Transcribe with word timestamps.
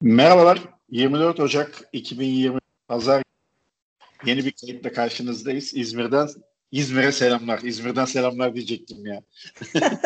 Merhabalar. 0.00 0.60
24 0.90 1.40
Ocak 1.40 1.88
2020 1.92 2.60
Pazar 2.88 3.22
yeni 4.24 4.44
bir 4.44 4.52
kayıtla 4.52 4.92
karşınızdayız. 4.92 5.74
İzmir'den 5.74 6.28
İzmir'e 6.72 7.12
selamlar. 7.12 7.60
İzmir'den 7.62 8.04
selamlar 8.04 8.54
diyecektim 8.54 9.06
ya. 9.06 9.22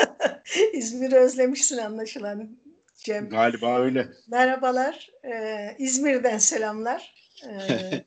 İzmir'i 0.73 1.17
özlemişsin 1.17 1.79
anlaşılan 1.79 2.59
Cem. 2.97 3.29
Galiba 3.29 3.81
öyle. 3.81 4.09
Merhabalar. 4.29 5.11
Ee, 5.25 5.77
İzmir'den 5.79 6.39
selamlar. 6.39 7.15
Ee, 7.49 8.05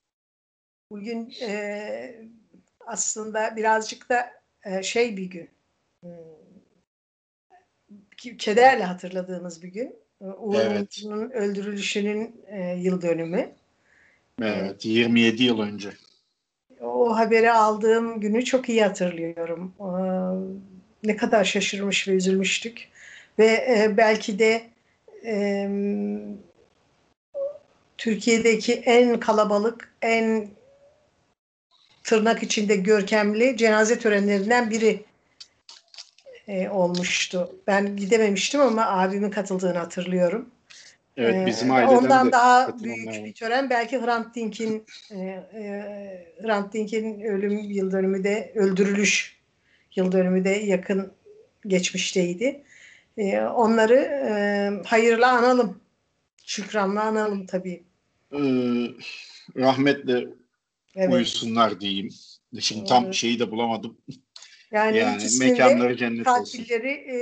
bugün 0.90 1.34
e, 1.42 2.30
aslında 2.86 3.56
birazcık 3.56 4.08
da 4.08 4.30
e, 4.64 4.82
şey 4.82 5.16
bir 5.16 5.24
gün. 5.24 5.50
Hmm, 6.00 6.10
kederle 8.38 8.84
hatırladığımız 8.84 9.62
bir 9.62 9.68
gün. 9.68 10.01
Uğur 10.22 10.60
evet. 10.60 11.04
öldürülüşünün 11.32 12.34
e, 12.46 12.76
yıl 12.78 13.02
dönümü. 13.02 13.52
Evet, 14.42 14.84
27 14.84 15.42
yıl 15.42 15.60
önce. 15.60 15.90
O 16.80 17.16
haberi 17.16 17.52
aldığım 17.52 18.20
günü 18.20 18.44
çok 18.44 18.68
iyi 18.68 18.82
hatırlıyorum. 18.82 19.74
E, 19.80 19.88
ne 21.08 21.16
kadar 21.16 21.44
şaşırmış 21.44 22.08
ve 22.08 22.12
üzülmüştük. 22.12 22.88
Ve 23.38 23.46
e, 23.46 23.96
belki 23.96 24.38
de 24.38 24.62
e, 25.24 25.68
Türkiye'deki 27.98 28.72
en 28.74 29.20
kalabalık, 29.20 29.94
en 30.02 30.48
tırnak 32.04 32.42
içinde 32.42 32.76
görkemli 32.76 33.56
cenaze 33.56 33.98
törenlerinden 33.98 34.70
biri 34.70 35.04
e, 36.48 36.68
olmuştu. 36.68 37.56
Ben 37.66 37.96
gidememiştim 37.96 38.60
ama 38.60 38.86
abimin 38.86 39.30
katıldığını 39.30 39.78
hatırlıyorum. 39.78 40.48
Evet 41.16 41.46
bizim 41.46 41.70
e, 41.70 41.72
aileden 41.72 41.96
Ondan 41.96 42.26
de 42.28 42.32
daha 42.32 42.82
büyük 42.82 43.24
bir 43.24 43.32
tören 43.32 43.70
belki 43.70 44.00
Hrant 44.00 44.34
Dink'in 44.34 44.84
e, 45.10 45.16
e, 45.54 46.34
Hrant 46.42 46.74
Dink'in 46.74 47.20
ölüm 47.20 47.58
yıl 47.58 47.92
dönümü 47.92 48.24
de 48.24 48.52
öldürülüş 48.54 49.36
yıl 49.96 50.12
dönümü 50.12 50.44
de 50.44 50.50
yakın 50.50 51.12
geçmişteydi. 51.66 52.62
E, 53.16 53.40
onları 53.40 53.94
e, 53.94 54.32
hayırla 54.86 55.38
analım. 55.38 55.80
Şükranla 56.44 57.02
analım 57.02 57.46
tabii. 57.46 57.82
Ee, 58.32 58.38
rahmetle 59.56 60.28
evet. 60.94 61.14
uyusunlar 61.14 61.80
diyeyim. 61.80 62.10
Şimdi 62.60 62.84
tam 62.84 63.14
şeyi 63.14 63.38
de 63.38 63.50
bulamadım. 63.50 63.96
Yani, 64.72 64.98
yani 64.98 65.22
mekanları 65.40 65.96
cennet 65.96 66.24
katilleri 66.24 66.88
e, 66.88 67.16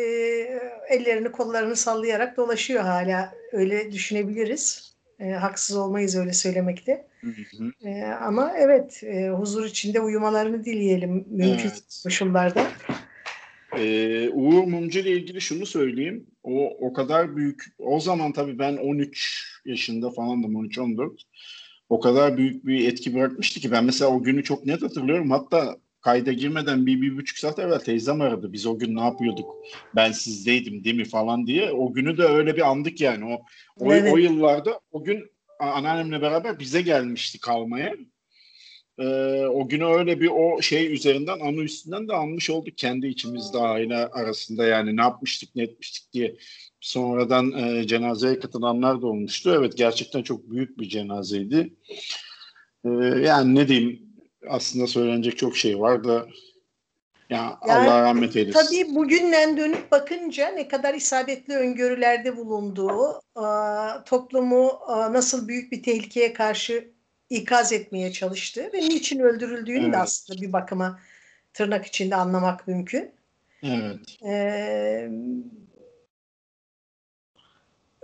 ellerini 0.89 1.33
kollarını 1.33 1.77
sallayarak 1.77 2.37
dolaşıyor 2.37 2.83
hala. 2.83 3.35
Öyle 3.53 3.93
düşünebiliriz. 3.93 4.95
E, 5.21 5.31
haksız 5.31 5.77
olmayız 5.77 6.17
öyle 6.17 6.33
söylemekte. 6.33 7.07
Hı 7.21 7.27
hı. 7.27 7.89
E, 7.89 8.05
ama 8.05 8.53
evet 8.57 9.05
e, 9.05 9.29
huzur 9.29 9.65
içinde 9.65 10.01
uyumalarını 10.01 10.65
dileyelim 10.65 11.25
mümkün 11.31 11.69
evet. 11.69 12.01
koşullarda. 12.03 12.67
Ee, 13.79 14.29
Uğur 14.29 14.65
Mumcu 14.65 14.99
ile 14.99 15.11
ilgili 15.11 15.41
şunu 15.41 15.67
söyleyeyim. 15.67 16.27
O 16.43 16.77
o 16.89 16.93
kadar 16.93 17.37
büyük. 17.37 17.65
O 17.79 18.01
zaman 18.01 18.33
tabii 18.33 18.59
ben 18.59 18.77
13 18.77 19.61
yaşında 19.65 20.11
falandım 20.11 20.55
13-14. 20.55 21.11
O 21.89 22.01
kadar 22.01 22.37
büyük 22.37 22.67
bir 22.67 22.89
etki 22.89 23.15
bırakmıştı 23.15 23.61
ki 23.61 23.71
ben 23.71 23.85
mesela 23.85 24.11
o 24.11 24.23
günü 24.23 24.45
çok 24.45 24.67
net 24.67 24.83
hatırlıyorum. 24.83 25.31
Hatta 25.31 25.77
kayda 26.01 26.33
girmeden 26.33 26.87
bir, 26.87 27.03
bir 27.03 27.17
buçuk 27.17 27.39
saat 27.39 27.59
evvel 27.59 27.79
teyzem 27.79 28.21
aradı. 28.21 28.53
Biz 28.53 28.67
o 28.67 28.79
gün 28.79 28.97
ne 28.97 29.01
yapıyorduk? 29.01 29.55
Ben 29.97 30.13
sizdeydim 30.13 30.85
değil 30.85 30.97
mi 30.97 31.05
falan 31.05 31.47
diye. 31.47 31.73
O 31.73 31.93
günü 31.93 32.19
de 32.19 32.23
öyle 32.23 32.57
bir 32.57 32.71
andık 32.71 33.01
yani. 33.01 33.25
O, 33.25 33.41
o, 33.77 33.95
evet. 33.95 34.13
o 34.13 34.17
yıllarda 34.17 34.81
o 34.93 35.05
gün 35.05 35.31
anneannemle 35.61 36.23
beraber 36.23 36.59
bize 36.59 36.83
gelmişti 36.83 37.41
kalmaya. 37.41 37.95
Ee, 38.99 39.45
o 39.47 39.69
günü 39.69 39.85
öyle 39.85 40.21
bir 40.21 40.31
o 40.33 40.63
şey 40.63 40.95
üzerinden 40.95 41.41
anı 41.41 41.63
üstünden 41.63 42.09
de 42.09 42.13
anmış 42.13 42.51
olduk 42.51 42.79
kendi 42.79 43.07
içimizde 43.07 43.59
aile 43.59 43.97
arasında 43.97 44.65
yani 44.65 44.97
ne 44.97 45.01
yapmıştık 45.01 45.57
ne 45.57 45.63
etmiştik 45.63 46.13
diye 46.13 46.37
sonradan 46.81 47.53
e, 47.53 47.87
cenazeye 47.87 48.39
katılanlar 48.39 49.03
da 49.03 49.07
olmuştu. 49.07 49.55
Evet 49.59 49.77
gerçekten 49.77 50.23
çok 50.23 50.51
büyük 50.51 50.79
bir 50.79 50.89
cenazeydi. 50.89 51.75
Ee, 52.85 52.89
yani 53.25 53.55
ne 53.55 53.69
diyeyim 53.69 54.10
aslında 54.49 54.87
söylenecek 54.87 55.39
çok 55.39 55.57
şey 55.57 55.81
var 55.81 56.05
da 56.05 56.27
ya 57.31 57.59
yani, 57.67 57.81
Allah 57.81 58.03
rahmet 58.03 58.37
eylesin. 58.37 58.61
Tabii 58.61 58.95
bugünden 58.95 59.57
dönüp 59.57 59.91
bakınca 59.93 60.49
ne 60.49 60.69
kadar 60.69 60.95
isabetli 60.95 61.57
öngörülerde 61.57 62.37
bulunduğu, 62.37 63.21
toplumu 64.05 64.81
nasıl 64.89 65.49
büyük 65.49 65.73
bir 65.73 65.83
tehlikeye 65.83 66.33
karşı 66.33 66.91
ikaz 67.31 67.73
etmeye 67.73 68.13
çalıştığı 68.13 68.73
ve 68.73 68.79
niçin 68.79 69.21
öldürüldüğünü 69.21 69.85
evet. 69.85 69.93
de 69.93 69.99
aslında 69.99 70.43
bir 70.43 70.53
bakıma 70.53 71.01
tırnak 71.53 71.87
içinde 71.87 72.17
anlamak 72.17 72.69
mümkün. 72.69 73.11
Evet. 73.63 74.23
Ee, 74.25 75.11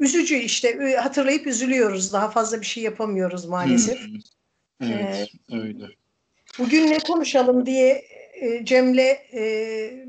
üzücü 0.01 0.35
işte 0.35 0.97
hatırlayıp 0.97 1.47
üzülüyoruz. 1.47 2.13
Daha 2.13 2.31
fazla 2.31 2.61
bir 2.61 2.67
şey 2.67 2.83
yapamıyoruz 2.83 3.45
maalesef. 3.45 4.01
Evet, 4.81 5.31
ee, 5.53 5.57
öyle. 5.57 5.87
Bugün 6.59 6.91
ne 6.91 6.99
konuşalım 6.99 7.67
diye 7.67 8.05
e, 8.35 8.65
Cem'le 8.65 9.17
e, 9.33 10.07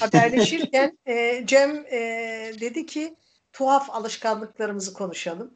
haberleşirken 0.00 0.98
e, 1.06 1.42
Cem 1.46 1.86
e, 1.90 2.00
dedi 2.60 2.86
ki 2.86 3.14
tuhaf 3.52 3.90
alışkanlıklarımızı 3.90 4.92
konuşalım. 4.92 5.54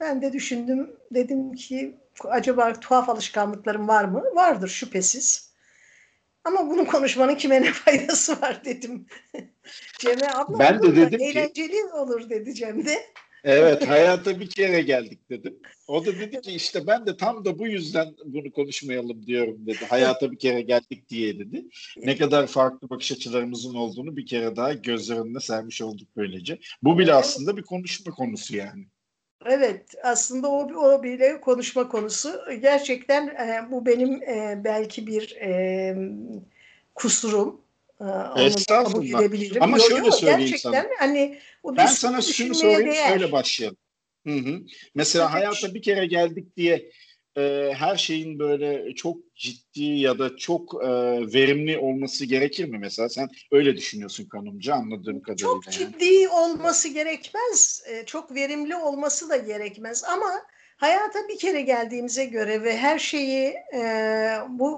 Ben 0.00 0.22
de 0.22 0.32
düşündüm. 0.32 0.96
Dedim 1.10 1.52
ki 1.52 1.96
acaba 2.24 2.72
tuhaf 2.72 3.08
alışkanlıklarım 3.08 3.88
var 3.88 4.04
mı? 4.04 4.24
Vardır 4.34 4.68
şüphesiz. 4.68 5.52
Ama 6.44 6.70
bunu 6.70 6.86
konuşmanın 6.86 7.34
kime 7.34 7.62
ne 7.62 7.72
faydası 7.72 8.40
var 8.40 8.60
dedim. 8.64 9.06
Cem'e 9.98 10.28
abla 10.34 10.58
ben 10.58 10.82
de 10.82 10.96
dedim 10.96 11.20
eğlenceli 11.20 11.72
ki, 11.72 11.86
olur 11.92 12.30
dedi 12.30 12.54
Cem 12.54 12.86
de. 12.86 13.06
Evet 13.44 13.88
hayata 13.88 14.40
bir 14.40 14.50
kere 14.50 14.80
geldik 14.80 15.30
dedim. 15.30 15.58
O 15.88 16.06
da 16.06 16.18
dedi 16.18 16.40
ki 16.40 16.52
işte 16.52 16.86
ben 16.86 17.06
de 17.06 17.16
tam 17.16 17.44
da 17.44 17.58
bu 17.58 17.66
yüzden 17.66 18.14
bunu 18.24 18.52
konuşmayalım 18.52 19.26
diyorum 19.26 19.66
dedi. 19.66 19.84
Hayata 19.88 20.32
bir 20.32 20.38
kere 20.38 20.60
geldik 20.60 21.08
diye 21.08 21.38
dedi. 21.38 21.64
Ne 21.96 22.16
kadar 22.16 22.46
farklı 22.46 22.90
bakış 22.90 23.12
açılarımızın 23.12 23.74
olduğunu 23.74 24.16
bir 24.16 24.26
kere 24.26 24.56
daha 24.56 24.72
göz 24.72 25.10
önüne 25.10 25.40
sermiş 25.40 25.82
olduk 25.82 26.08
böylece. 26.16 26.58
Bu 26.82 26.98
bile 26.98 27.14
aslında 27.14 27.56
bir 27.56 27.62
konuşma 27.62 28.14
konusu 28.14 28.56
yani. 28.56 28.86
Evet 29.46 29.94
aslında 30.02 30.48
o, 30.48 30.72
o 30.74 31.02
bile 31.02 31.40
konuşma 31.40 31.88
konusu. 31.88 32.40
Gerçekten 32.62 33.26
e, 33.26 33.70
bu 33.70 33.86
benim 33.86 34.22
e, 34.22 34.60
belki 34.64 35.06
bir 35.06 35.36
e, 35.36 35.96
kusurum. 36.94 37.60
Ee, 38.00 38.42
Estağfurullah. 38.42 39.22
Ama 39.60 39.76
yok, 39.76 39.86
şöyle 39.88 40.06
yok, 40.06 40.14
söyleyeyim 40.14 40.40
gerçekten 40.40 40.72
sana. 40.72 40.88
hani 40.98 41.38
o 41.62 41.76
ben 41.76 41.86
sana 41.86 42.20
şunu 42.20 42.54
sorayım 42.54 42.90
değer. 42.90 43.12
öyle 43.12 43.32
başlayalım. 43.32 43.78
Hı 44.26 44.34
hı. 44.34 44.60
Mesela 44.94 45.24
evet. 45.24 45.34
hayata 45.34 45.74
bir 45.74 45.82
kere 45.82 46.06
geldik 46.06 46.56
diye 46.56 46.90
e, 47.36 47.72
her 47.74 47.96
şeyin 47.96 48.38
böyle 48.38 48.94
çok 48.94 49.34
ciddi 49.34 49.84
ya 49.84 50.18
da 50.18 50.36
çok 50.36 50.74
e, 50.84 50.88
verimli 51.34 51.78
olması 51.78 52.24
gerekir 52.24 52.68
mi 52.68 52.78
mesela? 52.78 53.08
Sen 53.08 53.28
öyle 53.52 53.76
düşünüyorsun 53.76 54.24
kanımca 54.24 54.74
anladığım 54.74 55.22
kadarıyla. 55.22 55.52
Çok 55.52 55.70
ciddi 55.70 56.28
olması 56.28 56.88
gerekmez. 56.88 57.82
E, 57.86 58.06
çok 58.06 58.34
verimli 58.34 58.76
olması 58.76 59.28
da 59.28 59.36
gerekmez 59.36 60.04
ama 60.04 60.42
hayata 60.76 61.28
bir 61.28 61.38
kere 61.38 61.60
geldiğimize 61.60 62.24
göre 62.24 62.62
ve 62.62 62.76
her 62.76 62.98
şeyi 62.98 63.54
e, 63.74 63.80
bu 64.48 64.77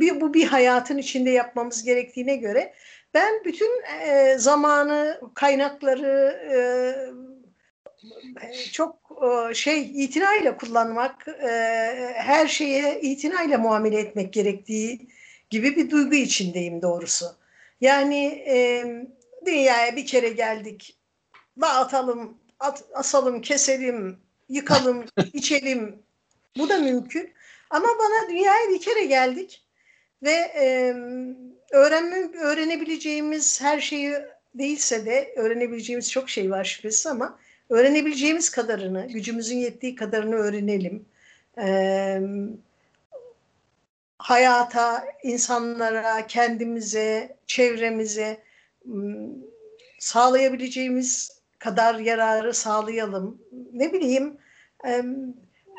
bir, 0.00 0.20
bu 0.20 0.34
bir 0.34 0.46
hayatın 0.46 0.98
içinde 0.98 1.30
yapmamız 1.30 1.84
gerektiğine 1.84 2.36
göre 2.36 2.74
ben 3.14 3.44
bütün 3.44 3.82
e, 4.06 4.38
zamanı, 4.38 5.20
kaynakları 5.34 6.38
e, 6.52 6.58
çok 8.72 8.96
e, 9.50 9.54
şey 9.54 10.04
itinayla 10.04 10.56
kullanmak, 10.56 11.28
e, 11.28 11.48
her 12.14 12.48
şeye 12.48 13.00
itinayla 13.00 13.58
muamele 13.58 13.98
etmek 14.00 14.32
gerektiği 14.32 15.08
gibi 15.50 15.76
bir 15.76 15.90
duygu 15.90 16.14
içindeyim 16.14 16.82
doğrusu. 16.82 17.26
Yani 17.80 18.24
e, 18.48 18.84
dünyaya 19.46 19.96
bir 19.96 20.06
kere 20.06 20.28
geldik, 20.28 20.98
dağıtalım, 21.60 22.38
at, 22.60 22.84
asalım, 22.94 23.40
keselim, 23.40 24.18
yıkalım, 24.48 25.04
içelim. 25.32 26.02
Bu 26.58 26.68
da 26.68 26.78
mümkün. 26.78 27.32
Ama 27.70 27.86
bana 27.86 28.30
dünyaya 28.30 28.68
bir 28.68 28.80
kere 28.80 29.04
geldik 29.04 29.67
ve 30.22 30.52
e, 30.60 30.94
öğrenme, 31.72 32.38
öğrenebileceğimiz 32.38 33.60
her 33.60 33.80
şeyi 33.80 34.12
değilse 34.54 35.06
de 35.06 35.34
öğrenebileceğimiz 35.36 36.10
çok 36.10 36.30
şey 36.30 36.50
var 36.50 36.64
şüphesiz 36.64 37.06
ama 37.06 37.38
öğrenebileceğimiz 37.70 38.50
kadarını, 38.50 39.08
gücümüzün 39.08 39.56
yettiği 39.56 39.94
kadarını 39.94 40.34
öğrenelim. 40.34 41.04
Ee, 41.58 42.20
hayata, 44.18 45.04
insanlara, 45.22 46.26
kendimize, 46.26 47.36
çevremize 47.46 48.40
sağlayabileceğimiz 49.98 51.40
kadar 51.58 51.94
yararı 51.98 52.54
sağlayalım. 52.54 53.42
Ne 53.72 53.92
bileyim 53.92 54.36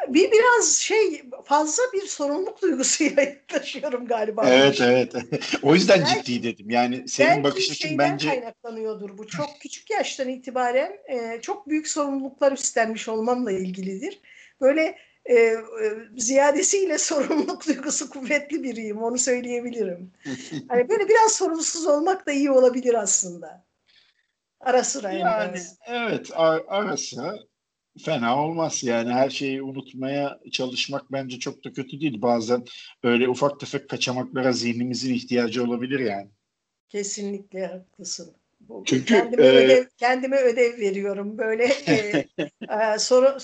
bir 0.08 0.32
biraz 0.32 0.76
şey 0.76 1.24
fazla 1.44 1.84
bir 1.94 2.02
sorumluluk 2.02 2.62
duygusuyla 2.62 3.26
taşıyorum 3.48 4.06
galiba. 4.08 4.50
Evet 4.50 4.82
evet. 4.82 5.14
o 5.64 5.76
yüzden 5.76 6.00
belki, 6.00 6.24
ciddi 6.24 6.44
dedim. 6.44 6.70
Yani 6.70 7.08
senin 7.08 7.44
bakış 7.44 7.72
açın 7.72 7.98
bence 7.98 8.28
kaynaklanıyordur 8.28 9.18
bu. 9.18 9.28
Çok 9.28 9.50
küçük 9.60 9.90
yaştan 9.90 10.30
itibaren 10.30 10.92
e, 11.08 11.42
çok 11.42 11.70
büyük 11.70 11.88
sorumluluklar 11.88 12.52
üstlenmiş 12.52 13.08
olmamla 13.08 13.52
ilgilidir. 13.52 14.20
Böyle 14.62 14.98
e, 15.26 15.36
e, 15.36 15.58
ziyadesiyle 16.18 16.98
sorumluluk 16.98 17.68
duygusu 17.68 18.10
kuvvetli 18.10 18.64
biriyim. 18.64 19.04
Onu 19.04 19.18
söyleyebilirim. 19.18 20.12
hani 20.68 20.90
böyle 20.90 21.10
biraz 21.10 21.32
sorumsuz 21.32 21.88
olmak 21.88 22.26
da 22.28 22.32
iyi 22.32 22.52
olabilir 22.52 22.94
aslında. 22.94 23.66
Ara 24.62 24.84
sıra 24.84 25.12
yani. 25.12 25.24
Yani 25.24 25.60
evet 25.88 26.32
ara 26.68 26.98
sıra 26.98 27.49
fena 28.00 28.44
olmaz. 28.44 28.84
Yani 28.84 29.14
her 29.14 29.30
şeyi 29.30 29.62
unutmaya 29.62 30.40
çalışmak 30.52 31.12
bence 31.12 31.40
çok 31.40 31.66
da 31.66 31.74
kötü 31.74 32.02
değil. 32.02 32.22
Bazen 32.22 32.66
öyle 33.04 33.30
ufak 33.30 33.60
tefek 33.60 33.90
kaçamaklara 33.90 34.52
zihnimizin 34.52 35.14
ihtiyacı 35.14 35.64
olabilir 35.64 36.00
yani. 36.00 36.28
Kesinlikle 36.90 37.68
haklısın. 37.68 38.34
Çünkü 38.86 39.06
kendime, 39.06 39.44
e, 39.46 39.50
ödev, 39.50 39.86
kendime 39.98 40.38
ödev 40.38 40.78
veriyorum. 40.80 41.38
Böyle 41.38 41.66
e, 41.88 42.26
e, 42.70 43.00
soru 43.00 43.38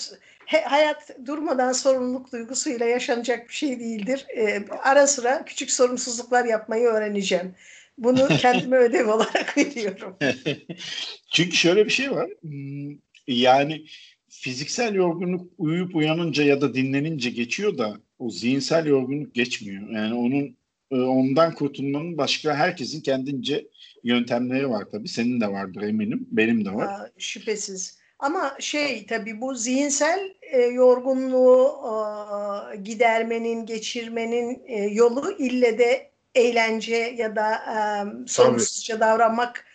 he, 0.46 0.62
hayat 0.62 1.26
durmadan 1.26 1.72
sorumluluk 1.72 2.32
duygusuyla 2.32 2.86
yaşanacak 2.86 3.50
bir 3.50 3.54
şey 3.54 3.80
değildir. 3.80 4.26
E, 4.38 4.66
ara 4.84 5.08
sıra 5.08 5.46
küçük 5.46 5.72
sorumsuzluklar 5.72 6.46
yapmayı 6.46 6.88
öğreneceğim. 6.88 7.56
Bunu 7.98 8.28
kendime 8.42 8.78
ödev 8.78 9.08
olarak 9.08 9.58
veriyorum. 9.58 10.18
Çünkü 11.34 11.56
şöyle 11.56 11.86
bir 11.86 11.92
şey 11.92 12.12
var. 12.12 12.30
Hmm, 12.42 12.98
yani 13.28 13.86
fiziksel 14.42 14.96
yorgunluk 14.96 15.52
uyuyup 15.58 15.96
uyanınca 15.96 16.44
ya 16.44 16.62
da 16.62 16.74
dinlenince 16.74 17.30
geçiyor 17.30 17.78
da 17.78 17.94
o 18.20 18.30
zihinsel 18.30 18.86
yorgunluk 18.86 19.36
geçmiyor. 19.36 19.90
Yani 19.90 20.14
onun 20.14 20.58
e, 20.92 20.96
ondan 20.96 21.54
kurtulmanın 21.54 22.18
başka 22.18 22.56
herkesin 22.56 23.02
kendince 23.02 23.68
yöntemleri 24.04 24.70
var 24.70 24.86
tabii. 24.92 25.08
Senin 25.08 25.42
de 25.42 25.48
vardır 25.48 25.82
eminim. 25.82 26.28
Benim 26.32 26.66
de 26.66 26.74
var. 26.74 26.86
Aa, 26.88 27.12
şüphesiz. 27.18 28.00
Ama 28.20 28.56
şey 28.60 29.06
tabii 29.06 29.42
bu 29.42 29.56
zihinsel 29.56 30.20
e, 30.42 30.62
yorgunluğu 30.62 31.72
e, 32.74 32.78
gidermenin, 32.78 33.66
geçirmenin 33.66 34.62
e, 34.66 34.84
yolu 34.84 35.32
ille 35.32 35.78
de 35.78 36.12
eğlence 36.36 36.96
ya 36.96 37.36
da 37.36 37.54
e, 37.56 37.78
sorumsuzca 38.28 39.00
davranmak 39.00 39.66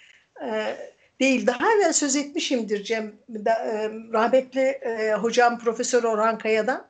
e, 0.47 0.77
değil. 1.21 1.47
Daha 1.47 1.73
evvel 1.73 1.93
söz 1.93 2.17
etmişimdir 2.17 2.85
Cem, 2.85 3.13
da, 3.29 3.51
e, 3.51 3.91
rahmetli 4.13 4.61
e, 4.61 5.15
hocam 5.15 5.59
Profesör 5.59 6.05
Orhan 6.05 6.39
Kaya'dan. 6.39 6.87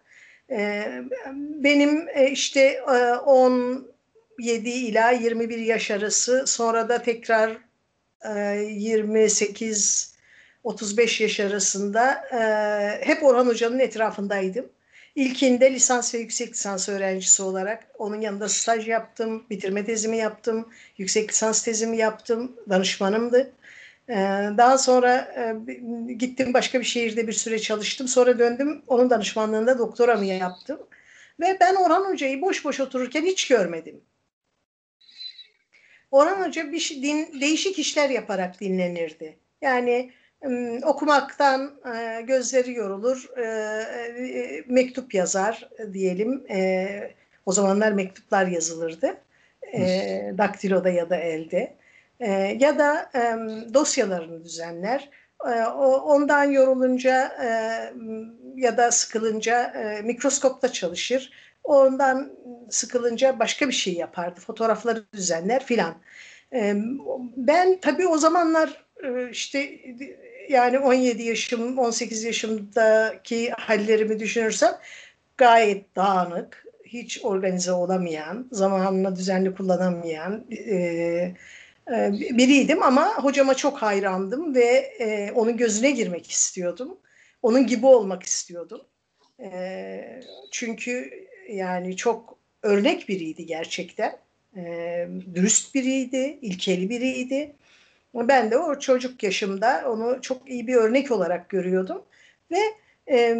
E, 0.50 0.86
benim 1.36 2.08
e, 2.14 2.30
işte 2.30 2.60
e, 2.60 3.14
17 3.14 4.68
ila 4.70 5.10
21 5.10 5.58
yaş 5.58 5.90
arası 5.90 6.44
sonra 6.46 6.88
da 6.88 7.02
tekrar 7.02 7.56
e, 8.24 8.54
28 8.70 10.14
35 10.64 11.20
yaş 11.20 11.40
arasında 11.40 12.12
e, 12.12 13.06
hep 13.06 13.24
Orhan 13.24 13.46
Hoca'nın 13.46 13.78
etrafındaydım. 13.78 14.66
İlkinde 15.14 15.72
lisans 15.72 16.14
ve 16.14 16.18
yüksek 16.18 16.50
lisans 16.50 16.88
öğrencisi 16.88 17.42
olarak 17.42 17.86
onun 17.98 18.20
yanında 18.20 18.48
staj 18.48 18.88
yaptım, 18.88 19.44
bitirme 19.50 19.84
tezimi 19.84 20.16
yaptım, 20.16 20.68
yüksek 20.98 21.30
lisans 21.30 21.64
tezimi 21.64 21.96
yaptım, 21.96 22.52
danışmanımdı. 22.68 23.52
Ee, 24.10 24.14
daha 24.56 24.78
sonra 24.78 25.16
e, 25.18 25.54
gittim 26.12 26.54
başka 26.54 26.80
bir 26.80 26.84
şehirde 26.84 27.26
bir 27.26 27.32
süre 27.32 27.58
çalıştım. 27.58 28.08
Sonra 28.08 28.38
döndüm 28.38 28.82
onun 28.86 29.10
danışmanlığında 29.10 29.78
doktoramı 29.78 30.24
yaptım. 30.24 30.80
Ve 31.40 31.56
ben 31.60 31.74
Orhan 31.74 32.04
Hoca'yı 32.04 32.42
boş 32.42 32.64
boş 32.64 32.80
otururken 32.80 33.22
hiç 33.22 33.48
görmedim. 33.48 34.00
Orhan 36.10 36.46
Hoca 36.48 36.72
bir 36.72 36.98
din, 37.02 37.40
değişik 37.40 37.78
işler 37.78 38.10
yaparak 38.10 38.60
dinlenirdi. 38.60 39.36
Yani 39.62 40.12
okumaktan 40.84 41.80
e, 41.94 42.22
gözleri 42.22 42.72
yorulur, 42.72 43.38
e, 43.38 44.64
mektup 44.68 45.14
yazar 45.14 45.68
diyelim. 45.92 46.46
O 47.46 47.52
zamanlar 47.52 47.92
mektuplar 47.92 48.46
yazılırdı. 48.46 49.20
Daktiloda 50.38 50.90
ya 50.90 51.10
da 51.10 51.16
elde 51.16 51.79
e, 52.20 52.30
ya 52.60 52.78
da 52.78 53.10
e, 53.14 53.20
dosyalarını 53.74 54.44
düzenler. 54.44 55.10
E, 55.46 55.64
ondan 56.04 56.44
yorulunca 56.44 57.32
e, 57.42 57.48
ya 58.56 58.76
da 58.76 58.92
sıkılınca 58.92 59.62
e, 59.64 60.02
mikroskopta 60.02 60.72
çalışır. 60.72 61.32
Ondan 61.64 62.32
sıkılınca 62.70 63.38
başka 63.38 63.68
bir 63.68 63.72
şey 63.72 63.94
yapardı. 63.94 64.40
Fotoğrafları 64.40 65.04
düzenler 65.12 65.64
filan. 65.64 65.94
E, 66.52 66.74
ben 67.36 67.78
tabii 67.80 68.08
o 68.08 68.18
zamanlar 68.18 68.84
e, 69.04 69.30
işte 69.30 69.70
yani 70.48 70.78
17 70.78 71.22
yaşım, 71.22 71.78
18 71.78 72.24
yaşımdaki 72.24 73.50
hallerimi 73.50 74.18
düşünürsem 74.18 74.72
gayet 75.36 75.96
dağınık, 75.96 76.64
hiç 76.84 77.24
organize 77.24 77.72
olamayan, 77.72 78.48
zamanını 78.52 79.16
düzenli 79.16 79.54
kullanamayan, 79.54 80.44
e, 80.50 81.34
biriydim 82.30 82.82
ama 82.82 83.24
hocama 83.24 83.54
çok 83.54 83.78
hayrandım 83.78 84.54
ve 84.54 84.94
e, 84.98 85.32
onun 85.32 85.56
gözüne 85.56 85.90
girmek 85.90 86.30
istiyordum. 86.30 86.98
Onun 87.42 87.66
gibi 87.66 87.86
olmak 87.86 88.22
istiyordum. 88.22 88.80
E, 89.40 90.20
çünkü 90.50 91.10
yani 91.48 91.96
çok 91.96 92.38
örnek 92.62 93.08
biriydi 93.08 93.46
gerçekten. 93.46 94.16
E, 94.56 95.08
dürüst 95.34 95.74
biriydi, 95.74 96.38
ilkeli 96.42 96.90
biriydi. 96.90 97.52
Ben 98.14 98.50
de 98.50 98.58
o 98.58 98.78
çocuk 98.78 99.22
yaşımda 99.22 99.84
onu 99.86 100.22
çok 100.22 100.50
iyi 100.50 100.66
bir 100.66 100.74
örnek 100.74 101.10
olarak 101.10 101.48
görüyordum. 101.48 102.02
Ve 102.50 102.60
e, 103.10 103.36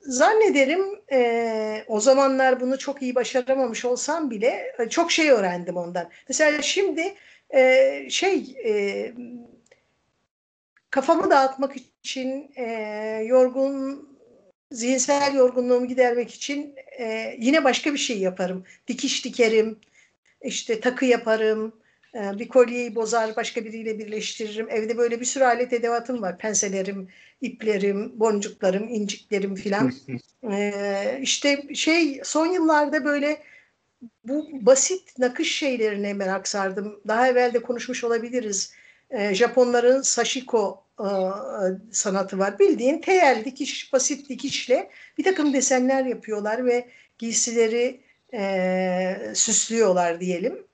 zannederim 0.00 1.00
e, 1.12 1.84
o 1.88 2.00
zamanlar 2.00 2.60
bunu 2.60 2.78
çok 2.78 3.02
iyi 3.02 3.14
başaramamış 3.14 3.84
olsam 3.84 4.30
bile 4.30 4.72
e, 4.78 4.88
çok 4.88 5.12
şey 5.12 5.30
öğrendim 5.30 5.76
ondan. 5.76 6.08
Mesela 6.28 6.62
şimdi 6.62 7.14
e, 7.54 8.06
şey 8.10 8.56
e, 8.64 9.12
kafamı 10.90 11.30
dağıtmak 11.30 11.76
için 12.02 12.50
e, 12.56 12.64
yorgun 13.26 14.10
zihinsel 14.70 15.34
yorgunluğumu 15.34 15.88
gidermek 15.88 16.30
için 16.34 16.74
e, 16.98 17.36
yine 17.38 17.64
başka 17.64 17.92
bir 17.92 17.98
şey 17.98 18.18
yaparım. 18.18 18.64
Dikiş 18.88 19.24
dikerim, 19.24 19.78
işte 20.42 20.80
takı 20.80 21.04
yaparım, 21.04 21.72
e, 22.14 22.38
bir 22.38 22.48
kolyeyi 22.48 22.94
bozar 22.94 23.36
başka 23.36 23.64
biriyle 23.64 23.98
birleştiririm. 23.98 24.70
Evde 24.70 24.96
böyle 24.96 25.20
bir 25.20 25.24
sürü 25.24 25.44
alet 25.44 25.72
edevatım 25.72 26.22
var. 26.22 26.38
Penselerim, 26.38 27.08
iplerim, 27.40 28.20
boncuklarım, 28.20 28.88
inciklerim 28.88 29.54
filan. 29.54 29.92
e, 30.50 31.18
işte 31.22 31.74
şey 31.74 32.20
son 32.24 32.46
yıllarda 32.46 33.04
böyle 33.04 33.42
bu 34.24 34.48
basit 34.52 35.18
nakış 35.18 35.56
şeylerine 35.56 36.12
merak 36.14 36.48
sardım. 36.48 37.00
Daha 37.08 37.28
evvel 37.28 37.54
de 37.54 37.62
konuşmuş 37.62 38.04
olabiliriz. 38.04 38.72
E, 39.10 39.34
Japonların 39.34 40.02
sashiko 40.02 40.84
e, 41.00 41.08
sanatı 41.92 42.38
var. 42.38 42.58
Bildiğin 42.58 43.00
tel 43.00 43.42
dikiş, 43.44 43.92
basit 43.92 44.28
dikişle 44.28 44.90
bir 45.18 45.24
takım 45.24 45.52
desenler 45.52 46.04
yapıyorlar 46.04 46.66
ve 46.66 46.88
giysileri 47.18 48.00
e, 48.34 49.32
süslüyorlar 49.34 50.20
diyelim. 50.20 50.66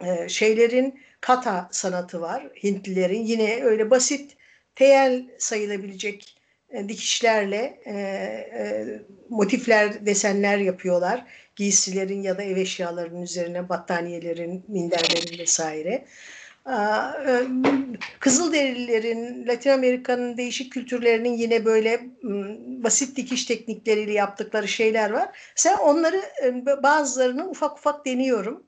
E, 0.00 0.28
şeylerin 0.28 1.00
kata 1.20 1.68
sanatı 1.72 2.20
var. 2.20 2.50
Hintlilerin 2.64 3.24
yine 3.24 3.64
öyle 3.64 3.90
basit 3.90 4.36
tel 4.74 5.26
sayılabilecek 5.38 6.36
e, 6.70 6.88
dikişlerle 6.88 7.80
e, 7.84 7.92
e, 7.92 8.86
motifler, 9.28 10.06
desenler 10.06 10.58
yapıyorlar 10.58 11.26
giysilerin 11.56 12.22
ya 12.22 12.38
da 12.38 12.42
ev 12.42 12.56
eşyalarının 12.56 13.22
üzerine 13.22 13.68
battaniyelerin, 13.68 14.64
minderlerin 14.68 15.38
vesaire. 15.38 16.04
E, 16.66 16.76
Kızılderililerin, 18.20 19.46
Latin 19.46 19.70
Amerika'nın 19.70 20.36
değişik 20.36 20.72
kültürlerinin 20.72 21.32
yine 21.32 21.64
böyle 21.64 22.00
basit 22.84 23.16
dikiş 23.16 23.44
teknikleriyle 23.44 24.12
yaptıkları 24.12 24.68
şeyler 24.68 25.10
var. 25.10 25.52
Sen 25.54 25.76
onları 25.76 26.22
e, 26.44 26.66
bazılarını 26.82 27.48
ufak 27.48 27.78
ufak 27.78 28.06
deniyorum. 28.06 28.66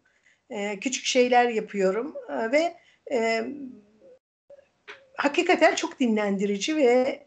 E, 0.51 0.81
küçük 0.81 1.05
şeyler 1.05 1.49
yapıyorum 1.49 2.15
ve 2.53 2.75
hakikaten 5.17 5.75
çok 5.75 6.01
dinlendirici 6.01 6.77
ve 6.77 7.23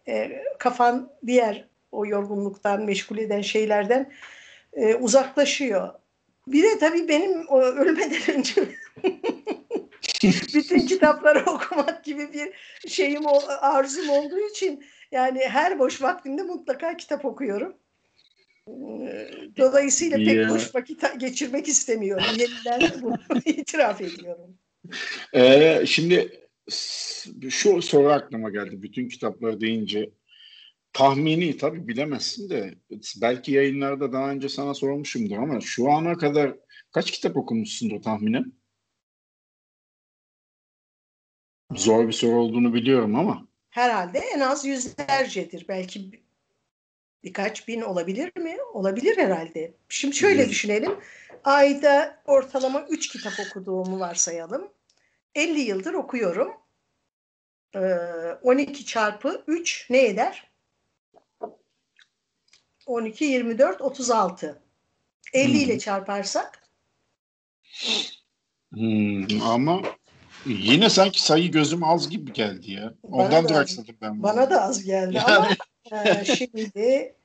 kafan 0.60 1.12
diğer 1.27 1.68
o 1.91 2.06
yorgunluktan, 2.06 2.82
meşgul 2.82 3.18
eden 3.18 3.41
şeylerden 3.41 4.12
e, 4.74 4.96
uzaklaşıyor. 4.96 5.90
Bir 6.48 6.63
de 6.63 6.80
tabii 6.80 7.08
benim 7.08 7.48
o 7.48 7.62
ölmeden 7.62 8.38
önce 8.38 8.54
bütün 10.54 10.88
kitapları 10.88 11.40
okumak 11.50 12.04
gibi 12.04 12.34
bir 12.34 12.54
şeyim 12.90 13.24
arzum 13.62 14.10
olduğu 14.10 14.40
için 14.40 14.86
yani 15.12 15.40
her 15.40 15.80
boş 15.80 16.01
vaktimde 16.01 16.44
mutlaka 16.44 16.98
kitap 16.98 17.25
okuyorum. 17.25 17.74
Dolayısıyla 19.58 20.18
pek 20.18 20.36
ya. 20.36 20.50
boş 20.50 20.75
vakit 20.75 21.20
geçirmek 21.20 21.68
istemiyorum. 21.68 22.25
Yeniden 22.38 23.01
bunu 23.01 23.18
itiraf 23.46 24.01
ediyorum. 24.01 24.58
Ee, 25.34 25.84
şimdi 25.86 26.42
şu 27.50 27.82
soru 27.82 28.10
aklıma 28.10 28.50
geldi. 28.50 28.82
Bütün 28.82 29.10
kitapları 29.10 29.62
deyince 29.62 30.10
tahmini 30.93 31.57
tabii 31.57 31.88
bilemezsin 31.88 32.50
de 32.50 32.75
belki 33.21 33.51
yayınlarda 33.51 34.13
daha 34.13 34.29
önce 34.29 34.50
sana 34.50 34.74
sormuşumdur 34.74 35.38
ama 35.38 35.62
şu 35.62 35.91
ana 35.91 36.17
kadar 36.17 36.55
kaç 36.91 37.12
kitap 37.12 37.38
okumuşsundur 37.38 38.01
tahminen? 38.01 38.53
Zor 41.75 42.07
bir 42.07 42.13
soru 42.13 42.36
olduğunu 42.36 42.74
biliyorum 42.74 43.15
ama. 43.15 43.48
Herhalde 43.69 44.19
en 44.19 44.39
az 44.39 44.65
yüzlercedir. 44.65 45.65
Belki 45.67 46.21
birkaç 47.24 47.67
bin 47.67 47.81
olabilir 47.81 48.31
mi? 48.38 48.57
Olabilir 48.74 49.17
herhalde. 49.17 49.74
Şimdi 49.89 50.15
şöyle 50.15 50.50
düşünelim. 50.50 51.00
Ayda 51.43 52.21
ortalama 52.25 52.86
3 52.89 53.07
kitap 53.07 53.33
okuduğumu 53.39 54.00
varsayalım. 54.00 54.71
50 55.36 55.60
yıldır 55.60 55.93
okuyorum. 55.93 56.53
12 58.41 58.86
çarpı 58.86 59.43
3 59.48 59.88
ne 59.89 60.05
eder? 60.05 60.50
12, 62.85 63.25
24, 63.25 63.81
36. 63.81 64.61
50 65.33 65.57
ile 65.57 65.79
çarparsak? 65.79 66.67
Hmm, 68.73 69.41
ama 69.41 69.81
yine 70.45 70.89
sanki 70.89 71.21
sayı 71.21 71.51
gözüm 71.51 71.83
az 71.83 72.09
gibi 72.09 72.33
geldi 72.33 72.71
ya. 72.71 72.93
Bana 73.03 73.23
Ondan 73.23 73.50
duraksadım 73.50 73.95
ben. 74.01 74.23
Bana 74.23 74.50
da 74.50 74.61
az 74.61 74.83
geldi 74.83 75.15
yani. 75.15 75.31
ama 75.31 75.47
e, 75.91 76.25
şimdi 76.25 77.15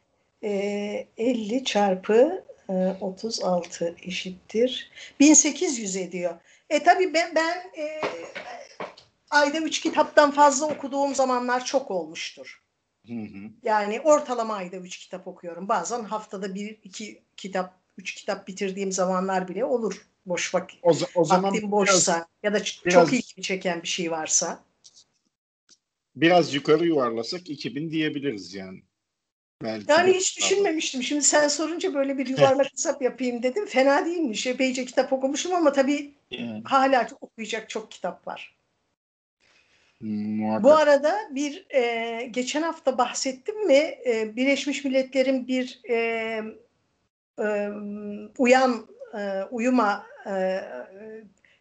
e, 0.42 1.08
50 1.16 1.64
çarpı 1.64 2.44
e, 2.68 2.96
36 3.00 3.96
eşittir. 4.02 4.90
1800 5.20 5.96
ediyor. 5.96 6.40
E 6.70 6.82
tabii 6.82 7.14
ben, 7.14 7.34
ben 7.34 7.56
e, 7.78 8.00
ayda 9.30 9.58
3 9.58 9.80
kitaptan 9.80 10.30
fazla 10.30 10.66
okuduğum 10.66 11.14
zamanlar 11.14 11.64
çok 11.64 11.90
olmuştur. 11.90 12.62
Hı 13.06 13.12
hı. 13.12 13.50
Yani 13.62 14.00
ortalama 14.00 14.54
ayda 14.54 14.76
üç 14.76 14.98
kitap 14.98 15.28
okuyorum. 15.28 15.68
Bazen 15.68 16.04
haftada 16.04 16.54
bir 16.54 16.78
iki 16.84 17.22
kitap, 17.36 17.80
üç 17.98 18.14
kitap 18.14 18.48
bitirdiğim 18.48 18.92
zamanlar 18.92 19.48
bile 19.48 19.64
olur. 19.64 20.06
Boş 20.26 20.54
vakit. 20.54 20.80
O, 20.82 20.92
o 21.14 21.24
zaman 21.24 21.52
vaktim 21.52 21.70
boşsa 21.70 22.12
biraz, 22.14 22.26
ya 22.42 22.60
da 22.60 22.64
çok 22.64 22.86
biraz, 22.86 23.12
ilgimi 23.12 23.42
çeken 23.42 23.82
bir 23.82 23.88
şey 23.88 24.10
varsa. 24.10 24.64
Biraz 26.16 26.54
yukarı 26.54 26.86
yuvarlasak 26.86 27.50
2000 27.50 27.90
diyebiliriz 27.90 28.54
yani. 28.54 28.82
Belki 29.62 29.90
yani 29.90 30.12
hiç 30.12 30.38
düşünmemiştim. 30.38 31.02
Şimdi 31.02 31.22
sen 31.22 31.48
sorunca 31.48 31.94
böyle 31.94 32.18
bir 32.18 32.26
yuvarlak 32.26 32.66
hesap 32.72 33.02
yapayım 33.02 33.42
dedim. 33.42 33.66
Fena 33.66 34.06
değilmiş. 34.06 34.46
Epeyce 34.46 34.84
kitap 34.84 35.12
okumuşum 35.12 35.54
ama 35.54 35.72
tabii 35.72 36.14
yani. 36.30 36.62
hala 36.64 37.08
okuyacak 37.20 37.70
çok 37.70 37.90
kitap 37.90 38.26
var. 38.26 38.55
Muhakkak. 40.00 40.64
Bu 40.64 40.72
arada 40.72 41.18
bir 41.30 41.66
e, 41.74 42.26
geçen 42.30 42.62
hafta 42.62 42.98
bahsettim 42.98 43.66
mi 43.66 43.94
e, 44.06 44.36
Birleşmiş 44.36 44.84
Milletler'in 44.84 45.48
bir 45.48 45.80
e, 45.88 45.94
e, 47.38 47.70
uyan 48.38 48.86
e, 49.18 49.42
uyuma 49.50 50.06
e, 50.26 50.60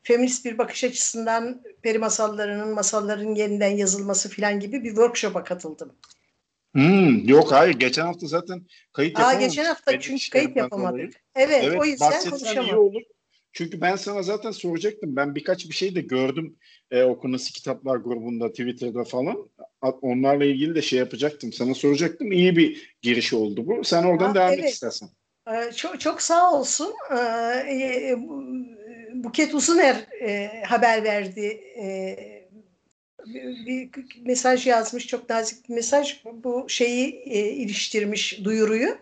feminist 0.04 0.46
bir 0.46 0.58
bakış 0.58 0.84
açısından 0.84 1.62
peri 1.82 2.00
masallarının 2.00 2.74
masalların 2.74 3.36
yeniden 3.36 3.78
yazılması 3.78 4.30
filan 4.30 4.60
gibi 4.60 4.84
bir 4.84 4.90
workshop'a 4.90 5.44
katıldım. 5.44 5.94
Hmm, 6.74 7.28
yok 7.28 7.52
hayır 7.52 7.76
geçen 7.76 8.06
hafta 8.06 8.28
zaten 8.28 8.62
kayıt 8.94 9.20
yapamadık. 9.20 9.42
Aa, 9.42 9.46
geçen 9.46 9.66
hafta 9.66 10.00
çünkü 10.00 10.30
kayıt 10.30 10.56
yapamadık. 10.56 11.14
Evet, 11.36 11.64
evet 11.64 11.82
o 11.82 11.86
yüzden 11.86 12.30
konuşamadım. 12.30 12.66
iyi 12.66 12.76
olur. 12.76 13.02
Çünkü 13.56 13.82
ben 13.82 13.96
sana 13.96 14.24
zaten 14.24 14.52
soracaktım. 14.52 15.16
Ben 15.16 15.36
birkaç 15.36 15.70
bir 15.70 15.74
şey 15.74 15.96
de 15.96 16.02
gördüm 16.02 16.56
e, 16.92 17.04
Okunası 17.04 17.54
Kitaplar 17.54 17.98
grubunda, 17.98 18.50
Twitter'da 18.50 19.04
falan. 19.04 19.50
Onlarla 19.82 20.46
ilgili 20.46 20.76
de 20.76 20.82
şey 20.82 21.00
yapacaktım. 21.00 21.54
Sana 21.54 21.74
soracaktım. 21.74 22.32
İyi 22.32 22.58
bir 22.58 22.96
giriş 23.02 23.34
oldu 23.34 23.68
bu. 23.68 23.84
Sen 23.84 24.04
oradan 24.04 24.28
ha, 24.28 24.36
devam 24.36 24.54
evet. 24.54 24.64
et 24.64 24.70
istersen. 24.70 25.10
Ee, 25.50 25.72
çok, 25.76 26.00
çok 26.00 26.22
sağ 26.22 26.54
olsun. 26.54 26.94
Ee, 27.12 27.16
e, 27.18 28.16
Buket 29.14 29.56
Uzuner 29.56 29.96
e, 30.22 30.64
haber 30.68 31.04
verdi. 31.04 31.62
E, 31.80 32.16
bir, 33.26 33.66
bir 33.66 33.90
mesaj 34.26 34.68
yazmış. 34.68 35.08
Çok 35.08 35.30
nazik 35.30 35.70
bir 35.70 35.74
mesaj. 35.74 36.24
Bu 36.34 36.66
şeyi 36.70 37.24
e, 37.26 37.50
iliştirmiş 37.50 38.44
duyuruyu. 38.44 38.98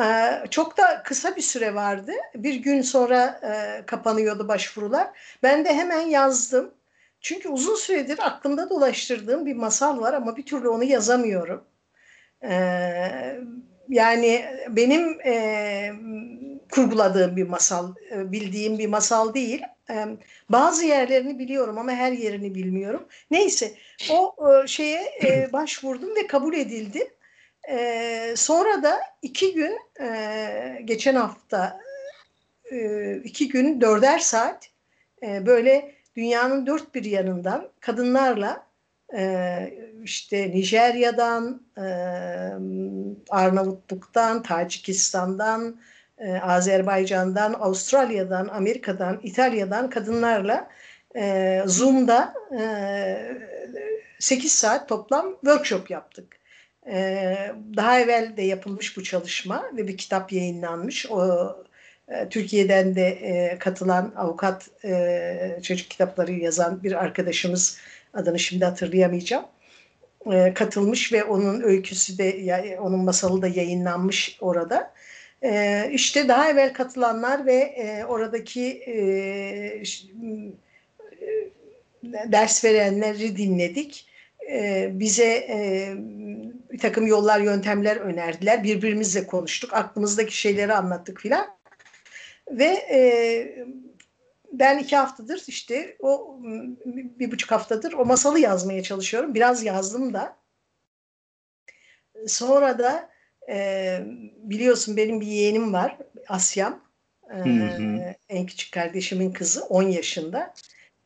Ee, 0.00 0.44
çok 0.50 0.76
da 0.76 1.02
kısa 1.04 1.36
bir 1.36 1.42
süre 1.42 1.74
vardı. 1.74 2.12
Bir 2.34 2.54
gün 2.54 2.82
sonra 2.82 3.40
e, 3.42 3.86
kapanıyordu 3.86 4.48
başvurular. 4.48 5.08
Ben 5.42 5.64
de 5.64 5.74
hemen 5.74 6.00
yazdım. 6.00 6.74
Çünkü 7.20 7.48
uzun 7.48 7.74
süredir 7.74 8.18
aklımda 8.26 8.70
dolaştırdığım 8.70 9.46
bir 9.46 9.56
masal 9.56 10.00
var 10.00 10.14
ama 10.14 10.36
bir 10.36 10.46
türlü 10.46 10.68
onu 10.68 10.84
yazamıyorum. 10.84 11.64
Ee, 12.42 13.40
yani 13.88 14.44
benim 14.68 15.20
e, 15.20 15.92
kurguladığım 16.72 17.36
bir 17.36 17.48
masal, 17.48 17.94
e, 18.10 18.32
bildiğim 18.32 18.78
bir 18.78 18.86
masal 18.86 19.34
değil. 19.34 19.62
E, 19.90 20.06
bazı 20.48 20.84
yerlerini 20.84 21.38
biliyorum 21.38 21.78
ama 21.78 21.92
her 21.92 22.12
yerini 22.12 22.54
bilmiyorum. 22.54 23.06
Neyse 23.30 23.72
o 24.10 24.34
şeye 24.66 25.48
başvurdum 25.52 26.16
ve 26.16 26.26
kabul 26.26 26.54
edildi. 26.54 27.14
E, 27.70 28.34
sonra 28.36 28.82
da 28.82 29.00
iki 29.22 29.54
gün 29.54 29.78
e, 30.00 30.80
geçen 30.84 31.14
hafta 31.14 31.80
e, 32.72 33.16
iki 33.16 33.48
gün 33.48 33.80
dörder 33.80 34.18
saat 34.18 34.70
e, 35.22 35.46
böyle 35.46 35.94
dünyanın 36.16 36.66
dört 36.66 36.94
bir 36.94 37.04
yanından 37.04 37.68
kadınlarla 37.80 38.66
e, 39.16 39.58
işte 40.04 40.50
Nijerya'dan, 40.50 41.62
e, 41.78 41.84
Arnavutluk'tan, 43.30 44.42
Tacikistan'dan, 44.42 45.80
e, 46.18 46.32
Azerbaycan'dan, 46.32 47.52
Avustralya'dan, 47.52 48.48
Amerika'dan, 48.48 49.20
İtalya'dan 49.22 49.90
kadınlarla 49.90 50.68
e, 51.16 51.62
Zoom'da 51.66 52.34
e, 52.58 52.62
8 54.18 54.52
saat 54.52 54.88
toplam 54.88 55.32
workshop 55.32 55.90
yaptık. 55.90 56.37
Ee, 56.90 57.52
daha 57.76 58.00
evvel 58.00 58.36
de 58.36 58.42
yapılmış 58.42 58.96
bu 58.96 59.02
çalışma 59.02 59.64
ve 59.76 59.88
bir 59.88 59.96
kitap 59.96 60.32
yayınlanmış. 60.32 61.06
O 61.10 61.48
e, 62.08 62.28
Türkiye'den 62.28 62.94
de 62.94 63.08
e, 63.08 63.58
katılan 63.58 64.12
avukat 64.16 64.68
e, 64.84 65.58
çocuk 65.62 65.90
kitapları 65.90 66.32
yazan 66.32 66.82
bir 66.82 66.92
arkadaşımız 66.92 67.78
adını 68.14 68.38
şimdi 68.38 68.64
hatırlayamayacağım. 68.64 69.44
katılmış 70.54 71.12
ve 71.12 71.24
onun 71.24 71.60
öyküsü 71.60 72.18
de 72.18 72.78
onun 72.80 73.04
masalı 73.04 73.42
da 73.42 73.48
yayınlanmış 73.48 74.38
orada. 74.40 74.92
İşte 75.90 76.28
daha 76.28 76.50
evvel 76.50 76.72
katılanlar 76.72 77.46
ve 77.46 78.04
oradaki 78.08 78.82
ders 82.02 82.64
verenleri 82.64 83.36
dinledik 83.36 84.06
bize 84.90 85.48
bir 86.78 86.82
takım 86.82 87.06
yollar, 87.06 87.40
yöntemler 87.40 87.96
önerdiler. 87.96 88.64
Birbirimizle 88.64 89.26
konuştuk. 89.26 89.74
Aklımızdaki 89.74 90.36
şeyleri 90.36 90.74
anlattık 90.74 91.20
filan. 91.20 91.58
Ve 92.50 92.64
e, 92.64 93.00
ben 94.52 94.78
iki 94.78 94.96
haftadır 94.96 95.44
işte 95.46 95.96
o 96.00 96.38
bir 96.84 97.30
buçuk 97.30 97.50
haftadır 97.50 97.92
o 97.92 98.04
masalı 98.04 98.38
yazmaya 98.38 98.82
çalışıyorum. 98.82 99.34
Biraz 99.34 99.64
yazdım 99.64 100.14
da. 100.14 100.36
Sonra 102.26 102.78
da 102.78 103.10
e, 103.48 103.98
biliyorsun 104.36 104.96
benim 104.96 105.20
bir 105.20 105.26
yeğenim 105.26 105.72
var 105.72 105.98
Asya'm. 106.28 106.80
E, 107.34 108.16
en 108.28 108.46
küçük 108.46 108.72
kardeşimin 108.72 109.32
kızı 109.32 109.64
10 109.64 109.82
yaşında. 109.82 110.54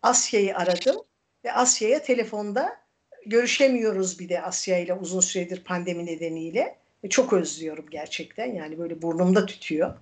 Asya'yı 0.03 0.57
aradım 0.57 0.97
ve 1.45 1.53
Asya'ya 1.53 2.03
telefonda 2.03 2.82
görüşemiyoruz 3.27 4.19
bir 4.19 4.29
de 4.29 4.43
Asya 4.43 4.79
ile 4.79 4.95
uzun 4.95 5.21
süredir 5.21 5.65
pandemi 5.65 6.07
nedeniyle. 6.07 6.77
Çok 7.11 7.33
özlüyorum 7.33 7.87
gerçekten 7.91 8.55
yani 8.55 8.79
böyle 8.79 9.03
burnumda 9.03 9.47
tütüyor. 9.47 9.95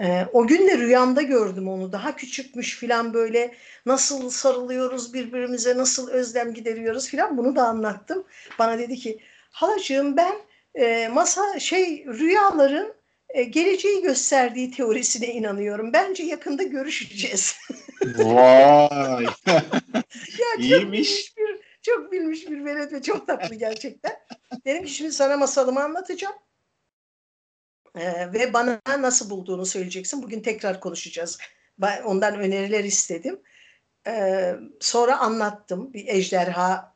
Ee, 0.00 0.26
o 0.32 0.46
gün 0.46 0.68
de 0.68 0.78
rüyamda 0.78 1.22
gördüm 1.22 1.68
onu. 1.68 1.92
Daha 1.92 2.16
küçükmüş 2.16 2.76
filan 2.76 3.14
böyle 3.14 3.54
nasıl 3.86 4.30
sarılıyoruz 4.30 5.14
birbirimize, 5.14 5.76
nasıl 5.76 6.10
özlem 6.10 6.54
gideriyoruz 6.54 7.08
filan 7.08 7.36
bunu 7.36 7.56
da 7.56 7.62
anlattım. 7.62 8.24
Bana 8.58 8.78
dedi 8.78 8.96
ki 8.96 9.18
halacığım 9.50 10.16
ben 10.16 10.34
e, 10.74 11.08
masa 11.08 11.58
şey 11.58 12.06
rüyaların 12.06 12.94
e, 13.28 13.42
geleceği 13.42 14.02
gösterdiği 14.02 14.70
teorisine 14.70 15.26
inanıyorum. 15.26 15.92
Bence 15.92 16.22
yakında 16.22 16.62
görüşeceğiz. 16.62 17.56
Vay. 18.18 19.24
ya 19.46 20.48
İyiymiş. 20.58 21.32
Çok 21.88 22.12
bilmiş 22.12 22.50
bir 22.50 22.64
velet 22.64 22.92
ve 22.92 23.02
çok 23.02 23.26
tatlı 23.26 23.54
gerçekten. 23.54 24.12
Dedim 24.64 24.84
ki 24.84 24.90
şimdi 24.90 25.12
sana 25.12 25.36
masalımı 25.36 25.82
anlatacağım. 25.82 26.34
Ee, 27.96 28.32
ve 28.32 28.52
bana 28.52 28.80
nasıl 28.86 29.30
bulduğunu 29.30 29.66
söyleyeceksin. 29.66 30.22
Bugün 30.22 30.40
tekrar 30.40 30.80
konuşacağız. 30.80 31.38
Ben 31.78 32.02
ondan 32.02 32.38
öneriler 32.38 32.84
istedim. 32.84 33.40
Ee, 34.06 34.54
sonra 34.80 35.18
anlattım. 35.18 35.92
Bir 35.92 36.08
ejderha 36.08 36.94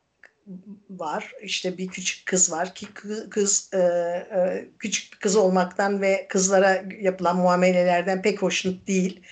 var. 0.91 1.33
İşte 1.43 1.79
bir 1.79 1.89
küçük 1.89 2.27
kız 2.27 2.53
var 2.53 2.75
ki 2.75 2.87
kı- 2.87 3.31
kız 3.31 3.71
e, 3.75 3.79
e, 3.79 4.69
küçük 4.79 5.13
bir 5.13 5.19
kız 5.19 5.37
olmaktan 5.37 6.03
ve 6.03 6.27
kızlara 6.29 6.85
yapılan 7.01 7.37
muamelelerden 7.37 8.23
pek 8.23 8.43
hoşnut 8.43 8.87
değil. 8.87 9.23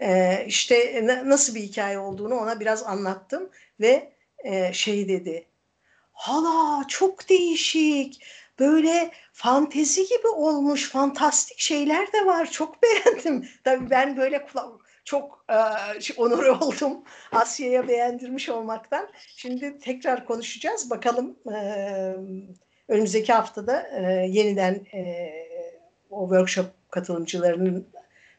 E, 0.00 0.44
işte 0.46 1.06
na- 1.06 1.30
nasıl 1.30 1.54
bir 1.54 1.60
hikaye 1.60 1.98
olduğunu 1.98 2.34
ona 2.34 2.60
biraz 2.60 2.82
anlattım 2.82 3.50
ve 3.80 4.15
e, 4.44 4.72
şey 4.72 5.08
dedi. 5.08 5.46
Hala 6.12 6.88
çok 6.88 7.28
değişik. 7.28 8.22
Böyle 8.58 9.10
fantezi 9.32 10.06
gibi 10.08 10.28
olmuş, 10.28 10.90
fantastik 10.90 11.58
şeyler 11.58 12.12
de 12.12 12.26
var. 12.26 12.50
Çok 12.50 12.78
beğendim. 12.82 13.48
Tabii 13.64 13.90
ben 13.90 14.16
böyle 14.16 14.36
kula- 14.36 14.78
çok 15.04 15.44
e, 15.48 15.58
onur 16.16 16.46
oldum 16.46 17.04
Asya'ya 17.32 17.88
beğendirmiş 17.88 18.48
olmaktan. 18.48 19.08
Şimdi 19.36 19.78
tekrar 19.78 20.26
konuşacağız. 20.26 20.90
Bakalım 20.90 21.36
e, 21.54 21.58
önümüzdeki 22.88 23.32
haftada 23.32 23.88
e, 23.88 24.26
yeniden 24.28 24.74
e, 24.74 25.32
o 26.10 26.28
workshop 26.28 26.66
katılımcılarının 26.90 27.88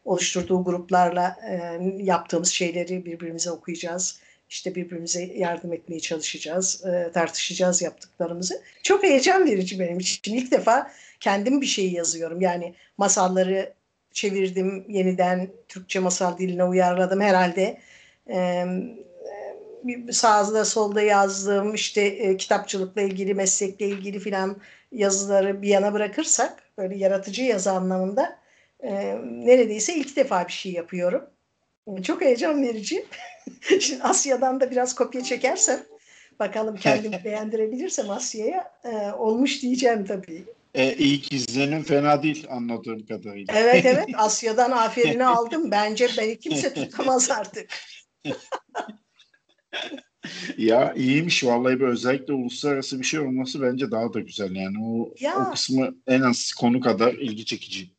oluşturduğu 0.06 0.64
gruplarla 0.64 1.36
e, 1.50 1.80
yaptığımız 1.98 2.50
şeyleri 2.50 3.06
birbirimize 3.06 3.52
okuyacağız. 3.52 4.22
İşte 4.50 4.76
birbirimize 4.76 5.24
yardım 5.24 5.74
etmeye 5.74 6.00
çalışacağız, 6.00 6.86
e, 6.86 7.12
tartışacağız 7.14 7.82
yaptıklarımızı. 7.82 8.62
Çok 8.84 9.04
heyecan 9.04 9.46
verici 9.46 9.80
benim 9.80 10.00
için. 10.00 10.36
İlk 10.36 10.52
defa 10.52 10.92
kendim 11.20 11.62
bir 11.62 11.66
şey 11.66 11.92
yazıyorum. 11.92 12.42
Yani 12.42 12.76
masalları 12.98 13.74
çevirdim, 14.12 14.86
yeniden 14.90 15.50
Türkçe 15.68 16.00
masal 16.00 16.38
diline 16.38 16.64
uyarladım 16.64 17.22
herhalde. 17.22 17.78
E, 18.30 18.66
bir 19.84 20.12
sağda 20.12 20.66
solda 20.66 21.02
yazdığım 21.02 21.74
işte 21.74 22.02
e, 22.02 22.38
kitapçılıkla 22.38 23.02
ilgili, 23.02 23.34
meslekle 23.34 23.88
ilgili 23.88 24.20
filan 24.20 24.58
yazıları 24.92 25.62
bir 25.62 25.68
yana 25.68 25.94
bırakırsak, 25.94 26.64
böyle 26.78 26.98
yaratıcı 26.98 27.44
yazı 27.44 27.72
anlamında 27.72 28.40
e, 28.80 29.16
neredeyse 29.24 29.96
ilk 29.96 30.16
defa 30.16 30.48
bir 30.48 30.54
şey 30.54 30.72
yapıyorum. 30.72 31.30
Çok 32.04 32.22
heyecan 32.22 32.64
verici. 32.64 33.06
Şimdi 33.80 34.04
Asya'dan 34.04 34.60
da 34.60 34.72
biraz 34.72 34.96
kopya 34.96 35.24
çekersem 35.24 35.84
bakalım 36.40 36.76
kendimi 36.76 37.22
beğendirebilirsem 37.26 38.10
Asya'ya 38.10 38.72
e, 38.84 39.12
olmuş 39.12 39.62
diyeceğim 39.62 40.06
tabii. 40.06 40.46
E, 40.74 40.94
ilk 40.94 41.34
izlenim 41.34 41.84
fena 41.84 42.24
değil 42.24 42.48
anladığım 42.50 43.06
kadarıyla. 43.06 43.54
Evet 43.58 43.86
evet 43.86 44.06
Asya'dan 44.18 44.72
aferini 44.72 45.26
aldım. 45.26 45.72
Bence 45.72 46.08
beni 46.18 46.40
kimse 46.40 46.74
tutamaz 46.74 47.32
artık. 47.32 47.70
Ya 50.58 50.94
iyiymiş 50.94 51.44
vallahi 51.44 51.80
bir 51.80 51.88
özellikle 51.88 52.34
uluslararası 52.34 53.00
bir 53.00 53.04
şey 53.04 53.20
olması 53.20 53.62
bence 53.62 53.92
daha 53.92 54.14
da 54.14 54.20
güzel 54.20 54.56
yani 54.56 54.78
o 54.86 55.14
Ya. 55.20 55.48
o 55.48 55.52
kısmı 55.52 55.96
en 56.08 56.22
az 56.22 56.52
konu 56.54 56.82
kadar 56.82 57.14
ilgi 57.14 57.46
çekici. 57.46 57.90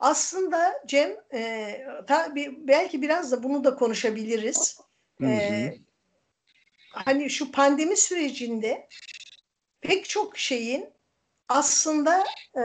Aslında 0.00 0.72
Cem 0.86 1.10
e, 1.34 1.72
tabii 2.06 2.58
belki 2.58 3.02
biraz 3.02 3.32
da 3.32 3.42
bunu 3.42 3.64
da 3.64 3.74
konuşabiliriz. 3.74 4.78
Hı 5.20 5.26
hı. 5.26 5.30
E, 5.30 5.78
hani 6.90 7.30
şu 7.30 7.52
pandemi 7.52 7.96
sürecinde 7.96 8.88
pek 9.80 10.08
çok 10.08 10.38
şeyin 10.38 10.88
aslında 11.48 12.24
e, 12.56 12.64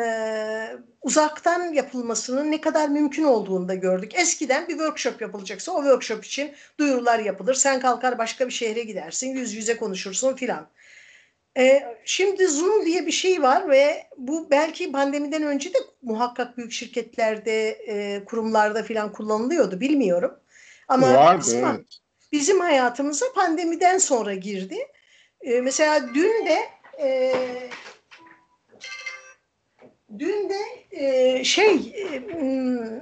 uzaktan 1.01 1.73
yapılmasının 1.73 2.51
ne 2.51 2.61
kadar 2.61 2.89
mümkün 2.89 3.23
olduğunu 3.23 3.67
da 3.67 3.75
gördük. 3.75 4.11
Eskiden 4.15 4.67
bir 4.67 4.73
workshop 4.73 5.21
yapılacaksa 5.21 5.71
o 5.71 5.81
workshop 5.81 6.25
için 6.25 6.51
duyurular 6.79 7.19
yapılır. 7.19 7.53
Sen 7.53 7.79
kalkar 7.79 8.17
başka 8.17 8.47
bir 8.47 8.53
şehre 8.53 8.83
gidersin, 8.83 9.35
yüz 9.35 9.53
yüze 9.53 9.77
konuşursun 9.77 10.35
filan. 10.35 10.67
E, 11.57 11.83
şimdi 12.05 12.47
Zoom 12.47 12.85
diye 12.85 13.05
bir 13.05 13.11
şey 13.11 13.41
var 13.41 13.69
ve 13.69 14.03
bu 14.17 14.47
belki 14.51 14.91
pandemiden 14.91 15.43
önce 15.43 15.73
de 15.73 15.77
muhakkak 16.01 16.57
büyük 16.57 16.71
şirketlerde, 16.71 17.69
e, 17.69 18.25
kurumlarda 18.25 18.83
filan 18.83 19.11
kullanılıyordu 19.11 19.79
bilmiyorum. 19.79 20.39
Ama 20.87 21.13
Vardı 21.13 21.45
evet. 21.53 22.02
Bizim 22.33 22.59
hayatımıza 22.59 23.25
pandemiden 23.35 23.97
sonra 23.97 24.33
girdi. 24.33 24.77
E, 25.41 25.61
mesela 25.61 26.13
dün 26.13 26.45
de 26.45 26.59
e, 26.99 27.33
dün 30.19 30.49
de 30.49 30.59
e, 30.91 31.43
şey 31.43 31.75
e, 31.75 32.19
hmm, 32.19 32.99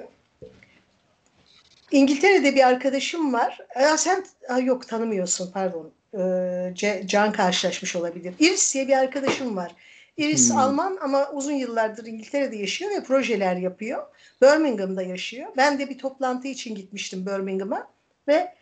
İngiltere'de 1.92 2.56
bir 2.56 2.68
arkadaşım 2.68 3.34
var. 3.34 3.60
Ya 3.82 3.98
sen 3.98 4.26
ha, 4.48 4.60
yok 4.60 4.88
tanımıyorsun 4.88 5.52
pardon. 5.52 5.92
Ee, 6.18 6.74
Can 7.06 7.32
karşılaşmış 7.32 7.96
olabilir. 7.96 8.34
Iris 8.40 8.74
diye 8.74 8.88
bir 8.88 8.98
arkadaşım 8.98 9.56
var. 9.56 9.76
Iris 10.18 10.50
Hmm. 10.50 10.58
Alman 10.58 10.98
ama 11.02 11.30
uzun 11.32 11.54
yıllardır 11.54 12.06
İngiltere'de 12.06 12.56
yaşıyor 12.56 12.92
ve 12.92 13.04
projeler 13.04 13.56
yapıyor. 13.56 14.08
Birmingham'da 14.42 15.02
yaşıyor. 15.02 15.48
Ben 15.58 15.80
de 15.80 15.90
bir 15.90 15.98
toplantı 15.98 16.48
için 16.48 16.76
gitmiştim 16.76 17.26
Birmingham'a 17.26 17.88
ve 18.28 18.56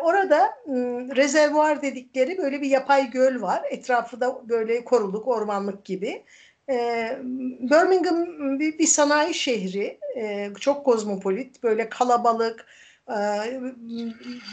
orada 0.00 0.50
m, 0.66 1.16
rezervuar 1.16 1.82
dedikleri 1.82 2.38
böyle 2.38 2.62
bir 2.62 2.68
yapay 2.68 3.10
göl 3.10 3.42
var. 3.42 3.62
Etrafı 3.70 4.20
da 4.20 4.48
böyle 4.48 4.84
koruluk, 4.84 5.28
ormanlık 5.28 5.84
gibi. 5.84 6.24
E, 6.70 7.08
Birmingham 7.60 8.58
bir, 8.58 8.86
sanayi 8.86 9.34
şehri. 9.34 9.98
E, 10.16 10.50
çok 10.60 10.84
kozmopolit, 10.84 11.62
böyle 11.62 11.88
kalabalık, 11.88 12.66
e, 13.08 13.16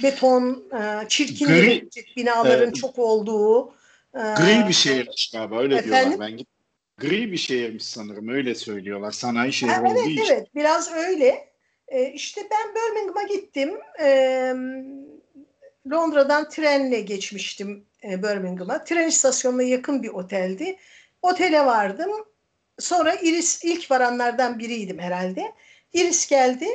beton, 0.03 0.63
e, 0.73 1.07
çirkin 1.07 1.45
Gri- 1.45 2.15
binaların 2.15 2.63
Evet. 2.65 2.75
çok 2.75 2.99
olduğu. 2.99 3.73
e, 4.15 4.19
Gri 4.19 4.67
bir 4.67 4.73
şehirmiş 4.73 5.31
galiba 5.33 5.59
öyle 5.59 5.75
Efendim? 5.75 6.09
diyorlar 6.09 6.19
ben 6.29 6.37
git. 6.37 6.47
Gri 6.97 7.31
bir 7.31 7.37
şehirmiş 7.37 7.83
sanırım 7.85 8.29
öyle 8.29 8.55
söylüyorlar. 8.55 9.11
Sanayi 9.11 9.53
şehri 9.53 9.71
Ha, 9.71 9.81
olduğu 9.81 9.89
evet 9.89 10.07
için. 10.07 10.33
evet 10.33 10.55
biraz 10.55 10.93
öyle. 10.93 11.48
E, 11.89 12.11
işte 12.11 12.41
ben 12.51 12.75
Birmingham'a 12.75 13.23
gittim. 13.23 13.79
E, 13.99 14.09
Londra'dan 15.91 16.49
trenle 16.49 17.01
geçmiştim 17.01 17.85
e, 18.03 18.23
Birmingham'a. 18.23 18.83
Tren 18.83 19.07
istasyonuna 19.07 19.63
yakın 19.63 20.03
bir 20.03 20.09
oteldi. 20.09 20.77
Otele 21.21 21.65
vardım. 21.65 22.11
Sonra 22.79 23.15
Iris 23.15 23.63
ilk 23.63 23.91
varanlardan 23.91 24.59
biriydim 24.59 24.99
herhalde. 24.99 25.53
Iris 25.93 26.29
geldi. 26.29 26.65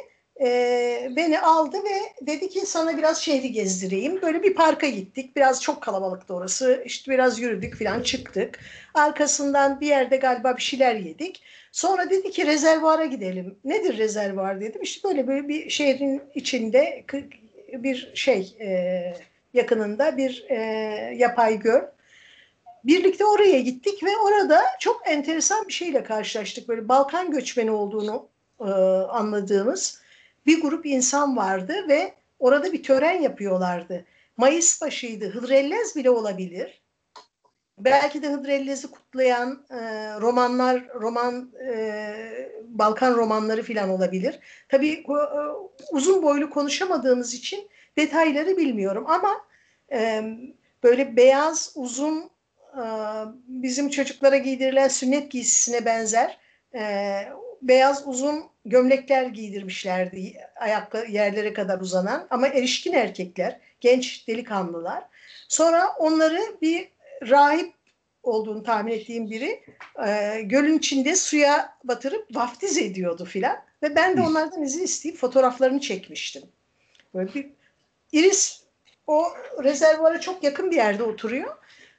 e, 0.41 1.09
beni 1.17 1.41
aldı 1.41 1.77
ve 1.85 2.27
dedi 2.27 2.49
ki 2.49 2.67
sana 2.67 2.97
biraz 2.99 3.23
şehri 3.23 3.53
gezdireyim. 3.53 4.23
Böyle 4.23 4.43
bir 4.43 4.55
parka 4.55 4.87
gittik. 4.89 5.37
Biraz 5.37 5.63
çok 5.63 5.83
kalabalıktı 5.83 6.35
orası. 6.35 6.83
İşte 6.87 7.11
biraz 7.13 7.41
yürüdük 7.41 7.79
falan 7.79 8.03
çıktık. 8.03 8.61
Arkasından 8.95 9.81
bir 9.81 9.87
yerde 9.87 10.17
galiba 10.17 10.57
bir 10.57 10.63
şeyler 10.63 10.95
yedik. 10.95 11.43
Sonra 11.75 12.11
dedi 12.11 12.31
ki 12.31 12.47
rezervuara 12.47 13.05
gidelim. 13.07 13.59
Nedir 13.65 13.99
rezervuar 13.99 14.61
dedim. 14.61 14.83
İşte 14.83 15.09
böyle 15.09 15.27
böyle 15.27 15.49
bir 15.49 15.71
şehrin 15.71 16.23
içinde 16.35 17.05
bir 17.73 18.13
şey 18.15 18.57
e, 18.61 19.15
yakınında 19.55 20.17
bir 20.17 20.47
e, 20.49 20.57
yapay 21.17 21.59
göl. 21.59 21.81
Birlikte 22.85 23.25
oraya 23.25 23.61
gittik 23.61 24.03
ve 24.05 24.09
orada 24.25 24.63
çok 24.81 25.03
enteresan 25.07 25.69
bir 25.69 25.73
şeyle 25.73 26.05
karşılaştık. 26.05 26.69
Böyle 26.69 26.89
Balkan 26.89 27.31
göçmeni 27.31 27.71
olduğunu 27.71 28.29
e, 28.61 28.65
anladığımız 29.11 30.01
bir 30.47 30.61
grup 30.61 30.87
insan 30.87 31.37
vardı 31.37 31.75
ve 31.89 32.13
orada 32.39 32.73
bir 32.73 32.83
tören 32.83 33.21
yapıyorlardı. 33.21 34.05
Mayıs 34.37 34.81
başıydı. 34.81 35.29
Hıdrellez 35.29 35.97
bile 35.97 36.11
olabilir. 36.11 36.84
Belki 37.79 38.23
de 38.23 38.29
Hıdrellez'i 38.29 38.91
kutlayan 38.91 39.65
e, 39.71 39.77
romanlar, 40.21 40.89
roman 40.95 41.53
e, 41.69 42.51
Balkan 42.69 43.15
romanları 43.15 43.63
falan 43.63 43.91
olabilir. 43.91 44.39
Tabii 44.69 44.93
e, 44.93 45.17
uzun 45.91 46.23
boylu 46.23 46.51
konuşamadığımız 46.51 47.35
için 47.35 47.69
detayları 47.99 48.57
bilmiyorum 48.57 49.05
ama 49.09 49.41
e, 49.93 50.25
böyle 50.83 51.17
beyaz 51.17 51.73
uzun 51.75 52.31
e, 52.75 52.85
bizim 53.49 53.89
çocuklara 53.89 54.37
giydirilen 54.37 54.89
sünnet 54.89 55.31
giysisine 55.31 55.85
benzer 55.85 56.39
e, 56.75 57.15
beyaz 57.63 58.07
uzun 58.07 58.45
gömlekler 58.65 59.27
giydirmişlerdi 59.27 60.35
ayaklı 60.57 61.07
yerlere 61.07 61.53
kadar 61.53 61.81
uzanan 61.81 62.27
ama 62.31 62.47
erişkin 62.47 62.93
erkekler, 62.93 63.61
genç 63.81 64.29
delikanlılar. 64.29 65.05
Sonra 65.49 65.89
onları 65.99 66.41
bir 66.63 66.94
rahip 67.23 67.75
olduğunu 68.23 68.63
tahmin 68.63 68.93
ettiğim 68.93 69.31
biri 69.31 69.65
e, 70.07 70.41
gölün 70.43 70.79
içinde 70.79 71.17
suya 71.17 71.79
batırıp 71.85 72.37
vaftiz 72.37 72.79
ediyordu 72.79 73.25
filan 73.25 73.57
ve 73.83 73.97
ben 73.97 74.17
de 74.17 74.23
onlardan 74.23 74.63
izin 74.63 74.85
isteyip 74.85 75.19
fotoğraflarını 75.19 75.81
çekmiştim. 75.81 76.43
Böyle 77.15 77.35
bir 77.35 77.47
Iris 78.13 78.63
o 79.07 79.25
rezervuara 79.63 80.21
çok 80.21 80.45
yakın 80.45 80.71
bir 80.71 80.77
yerde 80.77 81.03
oturuyor. 81.03 81.57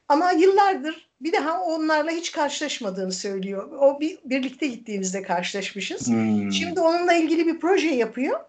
Ama 0.10 0.32
yıllardır 0.32 1.08
bir 1.22 1.34
daha 1.34 1.62
onlarla 1.62 2.12
hiç 2.12 2.32
karşılaşmadığını 2.32 3.12
söylüyor. 3.12 3.72
O 3.72 4.00
bir, 4.00 4.18
birlikte 4.26 4.68
gittiğimizde 4.68 5.22
karşılaşmışız. 5.22 6.08
Hmm. 6.08 6.52
Şimdi 6.52 6.80
onunla 6.80 7.14
ilgili 7.14 7.48
bir 7.48 7.60
proje 7.60 7.88
yapıyor. 7.88 8.40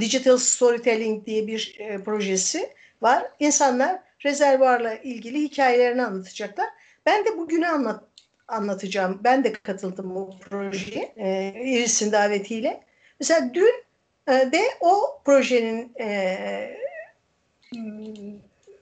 Digital 0.00 0.36
Storytelling 0.36 1.26
diye 1.26 1.46
bir 1.46 1.76
e, 1.78 2.02
projesi 2.02 2.70
var. 3.02 3.24
İnsanlar 3.40 3.98
rezervuarla 4.26 4.94
ilgili 4.94 5.42
hikayelerini 5.42 6.02
anlatacaklar. 6.02 6.66
Ben 7.06 7.24
de 7.24 7.38
bugünü 7.38 7.66
anlat 7.66 8.04
anlatacağım. 8.48 9.20
Ben 9.24 9.44
de 9.44 9.52
katıldım 9.52 10.14
bu 10.14 10.38
projeye. 10.40 11.12
E, 11.16 11.54
Iris'in 11.64 12.12
davetiyle. 12.12 12.84
Mesela 13.20 13.54
dün 13.54 13.84
e, 14.28 14.32
de 14.32 14.62
o 14.80 15.20
projenin 15.24 15.92
e, 16.00 16.36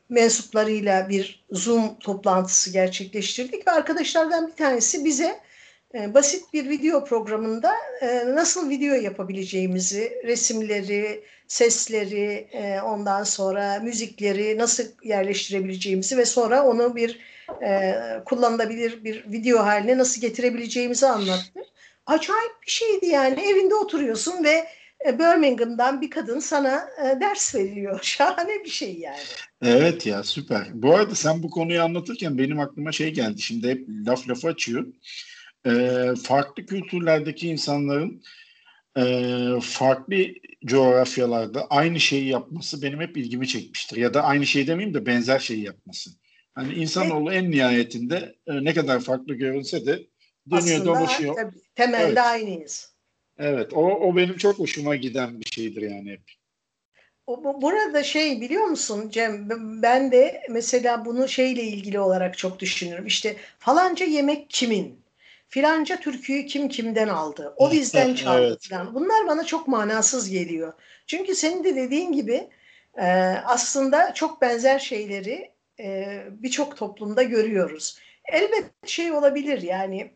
mensuplarıyla 0.09 1.09
bir 1.09 1.44
Zoom 1.50 1.98
toplantısı 1.98 2.72
gerçekleştirdik 2.72 3.66
ve 3.66 3.70
arkadaşlardan 3.70 4.48
bir 4.48 4.52
tanesi 4.52 5.04
bize 5.04 5.40
basit 5.94 6.52
bir 6.52 6.68
video 6.68 7.04
programında 7.04 7.72
e, 8.00 8.35
nasıl 8.35 8.70
video 8.70 8.94
yapabileceğimizi, 8.94 10.12
resimleri, 10.24 11.24
sesleri, 11.48 12.48
e, 12.52 12.80
ondan 12.80 13.24
sonra 13.24 13.80
müzikleri 13.83 14.59
nasıl 14.59 14.85
yerleştirebileceğimizi 15.02 16.18
ve 16.18 16.24
sonra 16.24 16.62
onu 16.62 16.96
bir 16.96 17.18
e, 17.62 17.94
kullanılabilir 18.24 19.04
bir 19.04 19.24
video 19.33 19.59
haline 19.59 19.98
nasıl 19.98 20.20
getirebileceğimizi 20.20 21.07
anlattı. 21.07 21.61
Acayip 22.07 22.62
bir 22.66 22.70
şeydi 22.70 23.07
yani 23.07 23.40
evinde 23.40 23.74
oturuyorsun 23.74 24.44
ve 24.44 24.66
e, 25.07 25.18
Birmingham'dan 25.18 26.00
bir 26.00 26.11
kadın 26.11 26.38
sana 26.38 26.88
e, 27.04 27.20
ders 27.20 27.54
veriyor. 27.54 27.98
Şahane 28.02 28.64
bir 28.64 28.70
şey 28.70 28.98
yani. 28.98 29.16
Evet 29.62 30.07
ya 30.07 30.22
süper. 30.22 30.66
Bu 30.74 30.94
arada 30.94 31.14
sen 31.14 31.42
bu 31.42 31.50
konuyu 31.50 31.83
anlatırken 31.83 32.38
benim 32.38 32.61
aklıma 32.61 32.92
şey 32.92 33.11
geldi. 33.11 33.42
Şimdi 33.42 33.68
hep 33.68 33.88
laf 33.88 34.28
lafı 34.28 34.48
açıyor. 34.48 34.87
Ee, 35.66 36.14
farklı 36.22 36.66
kültürlerdeki 36.66 37.48
insanların 37.48 38.22
e, 38.96 39.05
farklı 39.62 40.16
coğrafyalarda 40.64 41.66
aynı 41.70 42.00
şeyi 42.00 42.29
yapması 42.29 42.83
benim 42.83 43.00
hep 43.00 43.16
ilgimi 43.16 43.48
çekmiştir. 43.48 43.96
Ya 43.96 44.14
da 44.14 44.22
aynı 44.22 44.46
şey 44.46 44.66
demeyeyim 44.66 44.94
de 44.94 45.07
benzer 45.07 45.38
şeyi 45.38 45.64
yapması. 45.64 46.11
Hani 46.55 46.74
insanoğlu 46.74 47.33
en 47.33 47.50
nihayetinde 47.50 48.35
e, 48.46 48.64
ne 48.64 48.74
kadar 48.74 49.00
farklı 49.00 49.35
görünse 49.35 49.87
de 49.87 50.07
dönüyor 50.50 50.77
Aslında, 50.77 50.85
dolaşıyor. 50.85 51.37
Tabii, 51.37 51.57
temelde 51.74 52.07
evet. 52.07 52.18
aynıyız. 52.18 52.94
Evet 53.38 53.72
o, 53.72 53.81
o 53.81 54.16
benim 54.16 54.37
çok 54.37 54.59
hoşuma 54.59 54.96
giden 54.96 55.40
bir 55.40 55.50
şeydir 55.50 55.83
yani 55.83 56.11
hep. 56.11 56.20
Burada 57.62 58.03
şey 58.03 58.40
biliyor 58.40 58.64
musun 58.64 59.09
Cem 59.11 59.48
ben 59.83 60.12
de 60.12 60.42
mesela 60.50 61.05
bunu 61.05 61.29
şeyle 61.29 61.62
ilgili 61.62 62.00
olarak 62.00 62.38
çok 62.38 62.61
düşünürüm. 62.61 63.07
İşte 63.07 63.37
falanca 63.59 64.07
yemek 64.07 64.50
kimin? 64.50 65.04
Filanca 65.48 66.00
türküyü 66.00 66.46
kim 66.46 66.68
kimden 66.68 67.09
aldı? 67.09 67.54
O 67.57 67.72
bizden 67.72 68.14
çaldı 68.14 68.46
evet. 68.46 68.68
falan. 68.70 68.94
Bunlar 68.94 69.26
bana 69.28 69.44
çok 69.44 69.68
manasız 69.68 70.30
geliyor. 70.30 70.72
Çünkü 71.07 71.35
senin 71.35 71.64
de 71.64 71.76
dediğin 71.76 72.12
gibi 72.12 72.48
e, 72.98 73.04
aslında 73.44 74.14
çok 74.14 74.40
benzer 74.40 74.78
şeyleri 74.78 75.50
e, 75.80 76.22
birçok 76.30 76.76
toplumda 76.76 77.22
görüyoruz. 77.22 77.98
Elbet 78.24 78.64
şey 78.87 79.12
olabilir 79.12 79.62
yani 79.62 80.11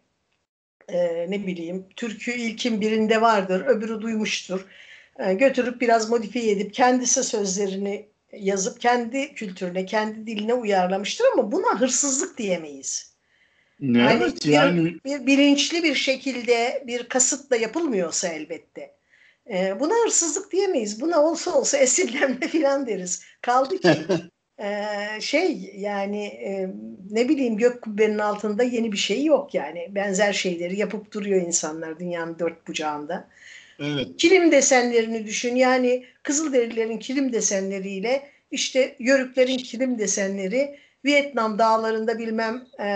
e, 0.89 1.27
ne 1.31 1.47
bileyim 1.47 1.87
türkü 1.97 2.33
ilkin 2.33 2.81
birinde 2.81 3.21
vardır, 3.21 3.67
öbürü 3.67 4.01
duymuştur. 4.01 4.67
E, 5.19 5.35
götürüp 5.35 5.81
biraz 5.81 6.11
modifiye 6.11 6.53
edip 6.53 6.75
kendisi 6.75 7.25
sözlerini 7.25 8.09
yazıp 8.33 8.81
kendi 8.81 9.35
kültürüne, 9.35 9.87
kendi 9.87 10.27
diline 10.27 10.55
uyarlamıştır 10.55 11.27
ama 11.33 11.53
buna 11.53 11.81
hırsızlık 11.81 12.39
diyemeyiz. 12.39 13.18
Ne 13.81 13.99
yani 13.99 14.23
evet 14.23 14.47
bir, 14.47 14.53
yani 14.53 14.97
bir 15.05 15.27
bilinçli 15.27 15.83
bir 15.83 15.95
şekilde 15.95 16.85
bir 16.87 17.09
kasıtla 17.09 17.57
yapılmıyorsa 17.57 18.29
elbette. 18.29 18.95
E, 19.51 19.81
buna 19.81 19.95
hırsızlık 20.05 20.53
diyemeyiz. 20.53 21.01
Buna 21.01 21.23
olsa 21.23 21.55
olsa 21.59 21.79
esinlenme 21.79 22.49
filan 22.49 22.87
deriz. 22.87 23.25
Kaldı 23.43 23.79
ki 23.81 23.89
Ee, 24.61 24.87
şey 25.21 25.73
yani 25.77 26.25
e, 26.25 26.69
ne 27.11 27.29
bileyim 27.29 27.57
gök 27.57 27.83
kubbenin 27.83 28.19
altında 28.19 28.63
yeni 28.63 28.93
bir 28.93 28.97
şey 28.97 29.25
yok 29.25 29.55
yani. 29.55 29.89
Benzer 29.91 30.33
şeyleri 30.33 30.79
yapıp 30.79 31.13
duruyor 31.13 31.43
insanlar 31.43 31.99
dünyanın 31.99 32.39
dört 32.39 32.69
bucağında. 32.69 33.29
Evet. 33.81 34.09
Kilim 34.19 34.53
desenlerini 34.53 35.27
düşün. 35.27 35.57
Yani 35.57 36.05
Kızılderililerin 36.23 36.99
kilim 36.99 37.33
desenleriyle 37.33 38.23
işte 38.51 38.97
Yörüklerin 38.99 39.59
kilim 39.59 39.99
desenleri, 39.99 40.79
Vietnam 41.05 41.59
dağlarında 41.59 42.19
bilmem 42.19 42.65
e, 42.79 42.87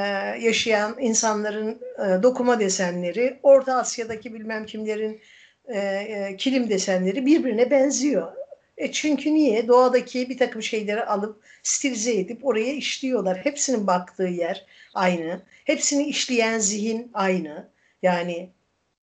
yaşayan 0.40 0.96
insanların 1.00 1.80
e, 1.98 2.22
dokuma 2.22 2.60
desenleri, 2.60 3.38
Orta 3.42 3.76
Asya'daki 3.76 4.34
bilmem 4.34 4.66
kimlerin 4.66 5.20
e, 5.64 5.78
e, 5.78 6.36
kilim 6.36 6.70
desenleri 6.70 7.26
birbirine 7.26 7.70
benziyor. 7.70 8.32
E 8.76 8.92
çünkü 8.92 9.34
niye? 9.34 9.68
Doğadaki 9.68 10.28
bir 10.28 10.38
takım 10.38 10.62
şeyleri 10.62 11.04
alıp 11.04 11.44
stilize 11.62 12.14
edip 12.14 12.46
oraya 12.46 12.72
işliyorlar. 12.72 13.38
Hepsinin 13.38 13.86
baktığı 13.86 14.22
yer 14.22 14.66
aynı. 14.94 15.42
Hepsini 15.64 16.04
işleyen 16.04 16.58
zihin 16.58 17.10
aynı. 17.14 17.68
Yani 18.02 18.50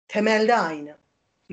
temelde 0.07 0.55
aynı. 0.55 0.95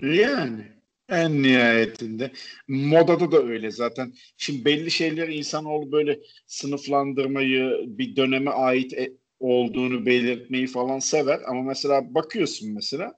Yani 0.03 0.65
en 1.09 1.43
nihayetinde. 1.43 2.31
Modada 2.69 3.33
da 3.33 3.43
öyle 3.43 3.71
zaten. 3.71 4.15
Şimdi 4.37 4.65
belli 4.65 4.91
şeyleri 4.91 5.35
insanoğlu 5.35 5.93
böyle 5.93 6.21
sınıflandırmayı, 6.47 7.85
bir 7.87 8.17
döneme 8.17 8.51
ait 8.51 8.93
e, 8.93 9.13
olduğunu 9.41 10.07
belirtmeyi 10.07 10.67
falan 10.67 10.99
sever. 10.99 11.41
Ama 11.47 11.63
mesela 11.63 12.15
bakıyorsun 12.15 12.73
mesela 12.73 13.15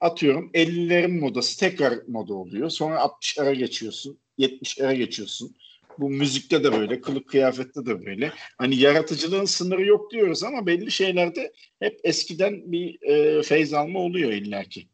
atıyorum 0.00 0.50
50'lerin 0.54 1.20
modası 1.20 1.60
tekrar 1.60 1.94
moda 2.08 2.34
oluyor. 2.34 2.70
Sonra 2.70 2.96
60'lara 2.98 3.54
geçiyorsun. 3.54 4.20
70'lere 4.38 4.96
geçiyorsun. 4.96 5.56
Bu 5.98 6.10
müzikte 6.10 6.64
de 6.64 6.72
böyle, 6.72 7.00
kılık 7.00 7.28
kıyafette 7.28 7.86
de 7.86 8.06
böyle. 8.06 8.32
Hani 8.58 8.76
yaratıcılığın 8.76 9.44
sınırı 9.44 9.86
yok 9.86 10.12
diyoruz 10.12 10.44
ama 10.44 10.66
belli 10.66 10.90
şeylerde 10.90 11.52
hep 11.80 12.00
eskiden 12.04 12.72
bir 12.72 13.02
e, 13.02 13.42
feyz 13.42 13.74
alma 13.74 13.98
oluyor 13.98 14.32
illaki. 14.32 14.88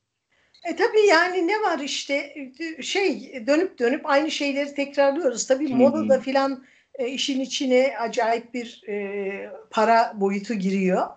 E 0.65 0.77
tabii 0.77 1.07
yani 1.07 1.47
ne 1.47 1.63
var 1.63 1.79
işte 1.79 2.35
şey 2.81 3.43
dönüp 3.47 3.79
dönüp 3.79 4.07
aynı 4.07 4.31
şeyleri 4.31 4.75
tekrarlıyoruz. 4.75 5.47
Tabii 5.47 5.69
hmm. 5.69 5.77
modada 5.77 6.21
filan 6.21 6.65
e, 6.95 7.09
işin 7.09 7.41
içine 7.41 7.95
acayip 7.99 8.55
bir 8.55 8.83
e, 8.89 9.51
para 9.71 10.13
boyutu 10.15 10.55
giriyor. 10.55 11.09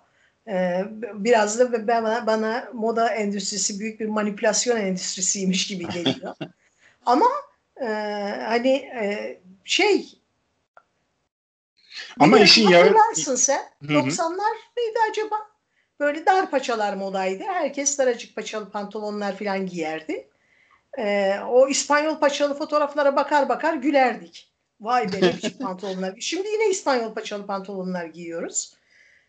E, 0.48 0.84
biraz 1.14 1.60
da 1.60 1.88
bana, 1.88 2.28
bana 2.28 2.70
moda 2.74 3.10
endüstrisi 3.10 3.80
büyük 3.80 4.00
bir 4.00 4.06
manipülasyon 4.06 4.78
endüstrisiymiş 4.78 5.68
gibi 5.68 5.88
geliyor. 5.88 6.36
Ama 7.06 7.28
e, 7.82 7.86
hani 8.48 8.74
e, 8.74 9.40
şey 9.66 10.18
ama 12.20 12.40
işin. 12.40 12.72
Hatırlarsın 12.72 13.36
sen. 13.36 13.62
Hı-hı. 13.82 13.94
90'lar 13.94 14.56
mıydı 14.78 15.00
acaba? 15.12 15.47
Böyle 16.00 16.26
dar 16.26 16.52
paçalar 16.52 16.94
modaydı. 16.94 17.44
Herkes 17.44 17.98
daracık 17.98 18.36
paçalı 18.36 18.70
pantolonlar 18.70 19.38
falan 19.38 19.66
giyerdi. 19.66 20.28
Ee, 21.00 21.40
o 21.48 21.68
İspanyol 21.68 22.20
paçalı 22.20 22.58
fotoğraflara 22.58 23.16
bakar 23.16 23.50
bakar 23.50 23.74
gülerdik. 23.74 24.50
Vay 24.82 25.14
be 25.14 25.18
ne 25.22 25.34
biçim 25.38 25.58
pantolonlar. 25.60 26.16
Şimdi 26.20 26.48
yine 26.48 26.70
İspanyol 26.70 27.14
paçalı 27.14 27.46
pantolonlar 27.46 28.06
giyiyoruz. 28.06 28.74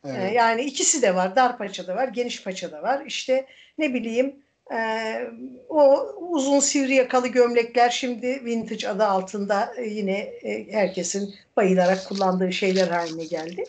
Evet. 0.05 0.19
Ee, 0.19 0.35
yani 0.35 0.63
ikisi 0.63 1.03
de 1.03 1.15
var. 1.15 1.37
Dar 1.37 1.59
paça 1.59 1.87
da 1.87 1.97
var, 1.97 2.09
geniş 2.09 2.43
paça 2.43 2.73
da 2.73 2.83
var. 2.83 3.03
İşte 3.07 3.47
ne 3.79 3.95
bileyim 3.95 4.37
ee, 4.73 5.31
o 5.69 6.07
uzun 6.31 6.61
sivri 6.61 6.95
yakalı 6.95 7.29
gömlekler 7.29 7.91
şimdi 7.91 8.45
vintage 8.45 8.89
adı 8.89 9.05
altında 9.05 9.75
e, 9.77 9.85
yine 9.85 10.19
e, 10.19 10.73
herkesin 10.73 11.35
bayılarak 11.57 12.09
kullandığı 12.09 12.53
şeyler 12.53 12.89
haline 12.89 13.25
geldi. 13.25 13.65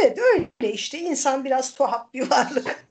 Evet 0.00 0.18
öyle 0.18 0.72
işte 0.72 0.98
insan 0.98 1.44
biraz 1.44 1.74
tuhaf 1.74 2.14
bir 2.14 2.30
varlık. 2.30 2.88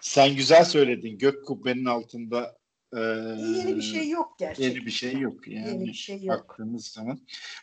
Sen 0.00 0.36
güzel 0.36 0.64
söyledin 0.64 1.18
gök 1.18 1.46
kubbenin 1.46 1.84
altında 1.84 2.56
ee, 2.92 3.00
yeni 3.58 3.76
bir 3.76 3.82
şey 3.82 4.08
yok 4.08 4.38
gerçekten. 4.38 4.70
Yeni 4.70 4.86
bir 4.86 4.90
şey 4.90 5.18
yok 5.18 5.48
yani. 5.48 5.68
Yeni 5.68 5.84
bir 5.84 5.92
şey 5.92 6.22
yok. 6.22 6.38
Baktığımız 6.38 6.86
zaman. 6.86 7.20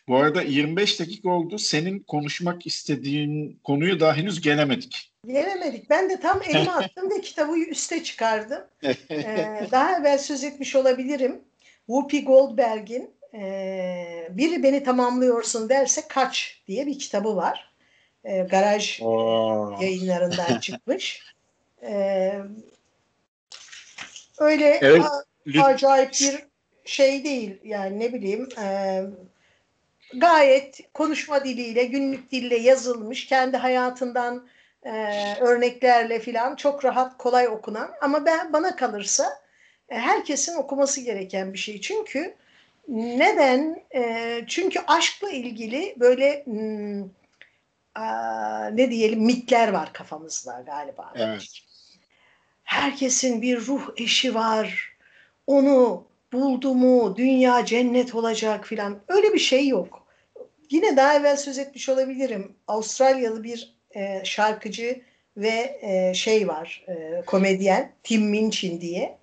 Bu 0.08 0.16
arada 0.16 0.42
25 0.42 1.00
dakika 1.00 1.30
oldu. 1.30 1.58
Senin 1.58 1.98
konuşmak 1.98 2.66
istediğin 2.66 3.60
konuyu 3.64 4.00
daha 4.00 4.16
henüz 4.16 4.40
gelemedik. 4.40 5.12
Gelemedik. 5.26 5.90
Ben 5.90 6.10
de 6.10 6.20
tam 6.20 6.42
elime 6.42 6.70
attım 6.70 7.10
ve 7.10 7.20
kitabı 7.20 7.58
üste 7.58 8.04
çıkardım. 8.04 8.60
ee, 9.10 9.66
daha 9.70 9.98
evvel 9.98 10.18
söz 10.18 10.44
etmiş 10.44 10.76
olabilirim. 10.76 11.40
Whoopi 11.86 12.24
Goldberg'in 12.24 13.10
e, 13.34 14.28
Biri 14.30 14.62
Beni 14.62 14.84
Tamamlıyorsun 14.84 15.68
derse 15.68 16.02
Kaç 16.08 16.62
diye 16.68 16.86
bir 16.86 16.98
kitabı 16.98 17.36
var. 17.36 17.74
E, 18.24 18.38
garaj 18.38 19.00
Oo. 19.02 19.76
yayınlarından 19.80 20.58
çıkmış. 20.60 21.22
E, 21.82 22.32
öyle 24.38 24.78
evet, 24.82 25.04
a, 25.58 25.64
acayip 25.64 26.10
bir 26.10 26.46
şey 26.84 27.24
değil 27.24 27.60
yani 27.64 28.00
ne 28.00 28.12
bileyim 28.12 28.48
e, 28.62 29.00
gayet 30.14 30.92
konuşma 30.94 31.44
diliyle 31.44 31.84
günlük 31.84 32.30
dille 32.30 32.56
yazılmış 32.56 33.26
kendi 33.26 33.56
hayatından 33.56 34.46
e, 34.82 34.90
örneklerle 35.40 36.18
filan 36.18 36.56
çok 36.56 36.84
rahat 36.84 37.18
kolay 37.18 37.48
okunan 37.48 37.90
ama 38.00 38.26
ben 38.26 38.52
bana 38.52 38.76
kalırsa 38.76 39.24
e, 39.88 39.98
herkesin 39.98 40.56
okuması 40.56 41.00
gereken 41.00 41.52
bir 41.52 41.58
şey 41.58 41.80
çünkü 41.80 42.34
neden 42.88 43.82
e, 43.94 44.40
çünkü 44.48 44.80
aşkla 44.86 45.30
ilgili 45.30 45.94
böyle 46.00 46.44
hmm, 46.44 47.10
a, 47.94 48.66
ne 48.66 48.90
diyelim 48.90 49.20
mitler 49.20 49.68
var 49.68 49.92
kafamızda 49.92 50.62
galiba. 50.66 51.12
Evet. 51.16 51.44
Herkesin 52.74 53.42
bir 53.42 53.66
ruh 53.66 53.82
eşi 53.96 54.34
var. 54.34 54.92
Onu 55.46 56.04
buldu 56.32 56.74
mu 56.74 57.14
dünya 57.16 57.64
cennet 57.64 58.14
olacak 58.14 58.66
filan. 58.66 58.98
Öyle 59.08 59.34
bir 59.34 59.38
şey 59.38 59.68
yok. 59.68 60.06
Yine 60.70 60.96
daha 60.96 61.14
evvel 61.16 61.36
söz 61.36 61.58
etmiş 61.58 61.88
olabilirim. 61.88 62.52
Avustralyalı 62.68 63.44
bir 63.44 63.74
e, 63.96 64.20
şarkıcı 64.24 65.00
ve 65.36 65.78
e, 65.82 66.14
şey 66.14 66.48
var 66.48 66.84
e, 66.88 67.22
komedyen 67.26 67.92
Tim 68.02 68.22
Minchin 68.30 68.80
diye. 68.80 69.18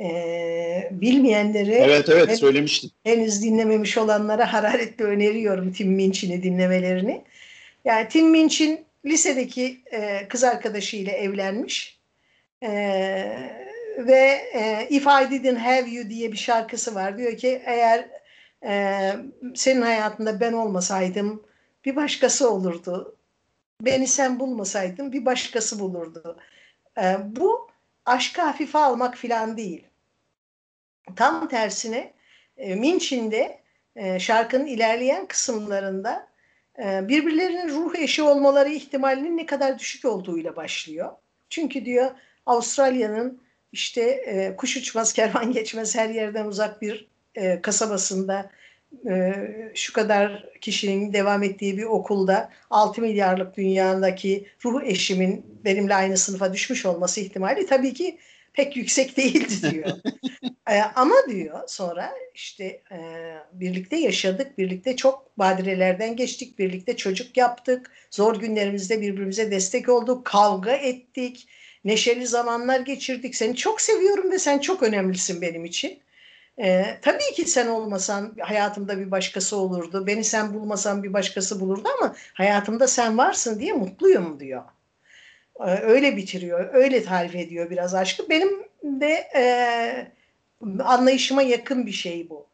E, 0.00 0.88
bilmeyenleri 0.90 1.72
Evet 1.72 2.08
evet 2.08 2.28
hen- 2.28 2.34
söylemiştin. 2.34 2.90
henüz 3.04 3.42
dinlememiş 3.42 3.98
olanlara 3.98 4.52
hararetle 4.52 5.04
öneriyorum 5.04 5.72
Tim 5.72 5.92
Minchin'i 5.92 6.42
dinlemelerini. 6.42 7.22
Yani 7.84 8.08
Tim 8.08 8.30
Minchin 8.30 8.80
lisedeki 9.06 9.80
e, 9.92 10.28
kız 10.28 10.44
arkadaşıyla 10.44 11.12
evlenmiş. 11.12 12.01
E, 12.62 12.72
ve 13.98 14.50
e, 14.54 14.86
If 14.90 15.06
I 15.06 15.30
Didn't 15.30 15.58
Have 15.58 15.90
You 15.90 16.10
diye 16.10 16.32
bir 16.32 16.36
şarkısı 16.36 16.94
var. 16.94 17.18
Diyor 17.18 17.36
ki 17.36 17.62
eğer 17.66 18.08
e, 18.64 19.12
senin 19.54 19.82
hayatında 19.82 20.40
ben 20.40 20.52
olmasaydım 20.52 21.42
bir 21.84 21.96
başkası 21.96 22.50
olurdu. 22.50 23.16
Beni 23.80 24.06
sen 24.06 24.40
bulmasaydın 24.40 25.12
bir 25.12 25.24
başkası 25.24 25.80
bulurdu. 25.80 26.38
E, 26.98 27.16
bu 27.36 27.70
aşkı 28.06 28.42
hafife 28.42 28.78
almak 28.78 29.16
filan 29.16 29.56
değil. 29.56 29.86
Tam 31.16 31.48
tersine 31.48 32.12
e, 32.56 32.74
Minchin'de 32.74 33.60
e, 33.96 34.18
şarkının 34.18 34.66
ilerleyen 34.66 35.26
kısımlarında 35.26 36.28
e, 36.78 37.08
birbirlerinin 37.08 37.68
ruh 37.68 37.94
eşi 37.94 38.22
olmaları 38.22 38.68
ihtimalinin 38.68 39.36
ne 39.36 39.46
kadar 39.46 39.78
düşük 39.78 40.04
olduğuyla 40.04 40.56
başlıyor. 40.56 41.12
Çünkü 41.48 41.84
diyor 41.84 42.10
Avustralya'nın 42.46 43.40
işte 43.72 44.00
e, 44.02 44.56
kuş 44.56 44.76
uçmaz 44.76 45.12
kervan 45.18 45.52
geçmez 45.52 45.96
her 45.96 46.08
yerden 46.08 46.46
uzak 46.46 46.82
bir 46.82 47.08
e, 47.34 47.62
kasabasında 47.62 48.50
e, 49.10 49.34
şu 49.74 49.92
kadar 49.92 50.48
kişinin 50.60 51.12
devam 51.12 51.42
ettiği 51.42 51.78
bir 51.78 51.84
okulda 51.84 52.50
6 52.70 53.00
milyarlık 53.00 53.56
dünyadaki 53.56 54.46
ruh 54.64 54.82
eşimin 54.82 55.46
benimle 55.64 55.94
aynı 55.94 56.16
sınıfa 56.16 56.52
düşmüş 56.52 56.86
olması 56.86 57.20
ihtimali 57.20 57.66
tabii 57.66 57.94
ki 57.94 58.18
pek 58.52 58.76
yüksek 58.76 59.16
değildi 59.16 59.70
diyor. 59.70 59.90
E, 60.70 60.80
ama 60.94 61.14
diyor 61.28 61.60
sonra 61.66 62.12
işte 62.34 62.64
e, 62.92 62.98
birlikte 63.52 63.96
yaşadık, 63.96 64.58
birlikte 64.58 64.96
çok 64.96 65.38
badirelerden 65.38 66.16
geçtik, 66.16 66.58
birlikte 66.58 66.96
çocuk 66.96 67.36
yaptık, 67.36 67.90
zor 68.10 68.40
günlerimizde 68.40 69.00
birbirimize 69.00 69.50
destek 69.50 69.88
olduk, 69.88 70.24
kavga 70.24 70.72
ettik, 70.72 71.48
neşeli 71.84 72.26
zamanlar 72.26 72.80
geçirdik. 72.80 73.36
Seni 73.36 73.56
çok 73.56 73.80
seviyorum 73.80 74.30
ve 74.30 74.38
sen 74.38 74.58
çok 74.58 74.82
önemlisin 74.82 75.40
benim 75.40 75.64
için. 75.64 75.98
E, 76.58 76.84
tabii 77.02 77.34
ki 77.34 77.44
sen 77.44 77.66
olmasan 77.66 78.34
hayatımda 78.40 78.98
bir 78.98 79.10
başkası 79.10 79.56
olurdu, 79.56 80.06
beni 80.06 80.24
sen 80.24 80.54
bulmasan 80.54 81.02
bir 81.02 81.12
başkası 81.12 81.60
bulurdu 81.60 81.88
ama 81.98 82.14
hayatımda 82.34 82.88
sen 82.88 83.18
varsın 83.18 83.60
diye 83.60 83.72
mutluyum 83.72 84.40
diyor. 84.40 84.62
E, 85.60 85.70
öyle 85.70 86.16
bitiriyor, 86.16 86.74
öyle 86.74 87.04
tarif 87.04 87.34
ediyor 87.34 87.70
biraz 87.70 87.94
aşkı. 87.94 88.28
Benim 88.28 88.48
de 88.82 89.28
e, 89.36 89.42
anlayışıma 90.82 91.42
yakın 91.42 91.86
bir 91.86 91.92
şey 91.92 92.30
bu. 92.30 92.46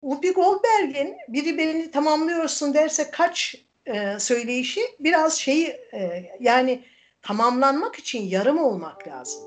Whoopi 0.00 0.32
Goldberg'in 0.32 1.16
biri 1.28 1.58
beni 1.58 1.90
tamamlıyorsun 1.90 2.74
derse 2.74 3.10
kaç 3.10 3.54
e, 3.86 4.18
söyleyişi 4.18 4.80
biraz 5.00 5.38
şeyi 5.38 5.66
e, 5.94 6.30
yani 6.40 6.82
tamamlanmak 7.22 7.96
için 7.98 8.22
yarım 8.22 8.58
olmak 8.58 9.08
lazım. 9.08 9.42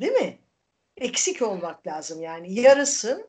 Değil 0.00 0.12
mi? 0.12 0.38
Eksik 0.96 1.42
olmak 1.42 1.86
lazım 1.86 2.22
yani. 2.22 2.60
Yarısın 2.60 3.26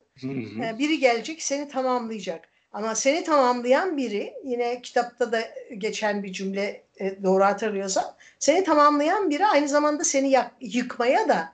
e, 0.64 0.78
biri 0.78 0.98
gelecek 0.98 1.42
seni 1.42 1.68
tamamlayacak. 1.68 2.48
Ama 2.72 2.94
seni 2.94 3.24
tamamlayan 3.24 3.96
biri 3.96 4.34
yine 4.44 4.82
kitapta 4.82 5.32
da 5.32 5.40
geçen 5.78 6.22
bir 6.22 6.32
cümle 6.32 6.84
e, 7.00 7.22
doğru 7.22 7.44
hatırlıyorsam 7.44 8.16
seni 8.38 8.64
tamamlayan 8.64 9.30
biri 9.30 9.46
aynı 9.46 9.68
zamanda 9.68 10.04
seni 10.04 10.30
yak- 10.30 10.54
yıkmaya 10.60 11.28
da 11.28 11.52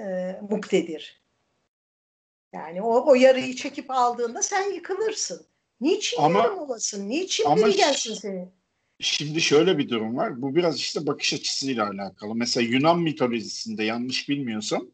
e, 0.00 0.04
muktedir. 0.50 1.22
Yani 2.52 2.82
o, 2.82 3.10
o 3.10 3.14
yarıyı 3.14 3.54
çekip 3.56 3.90
aldığında 3.90 4.42
sen 4.42 4.72
yıkılırsın. 4.72 5.46
Niçin 5.80 6.22
Ama- 6.22 6.38
yarım 6.38 6.58
olasın? 6.58 7.08
Niçin 7.08 7.56
biri 7.56 7.76
gelsin 7.76 8.14
seni? 8.14 8.48
Şimdi 9.00 9.40
şöyle 9.40 9.78
bir 9.78 9.88
durum 9.88 10.16
var. 10.16 10.42
Bu 10.42 10.54
biraz 10.54 10.78
işte 10.78 11.06
bakış 11.06 11.34
açısıyla 11.34 11.88
alakalı. 11.88 12.34
Mesela 12.34 12.68
Yunan 12.68 13.00
mitolojisinde 13.00 13.84
yanlış 13.84 14.28
bilmiyorsam 14.28 14.90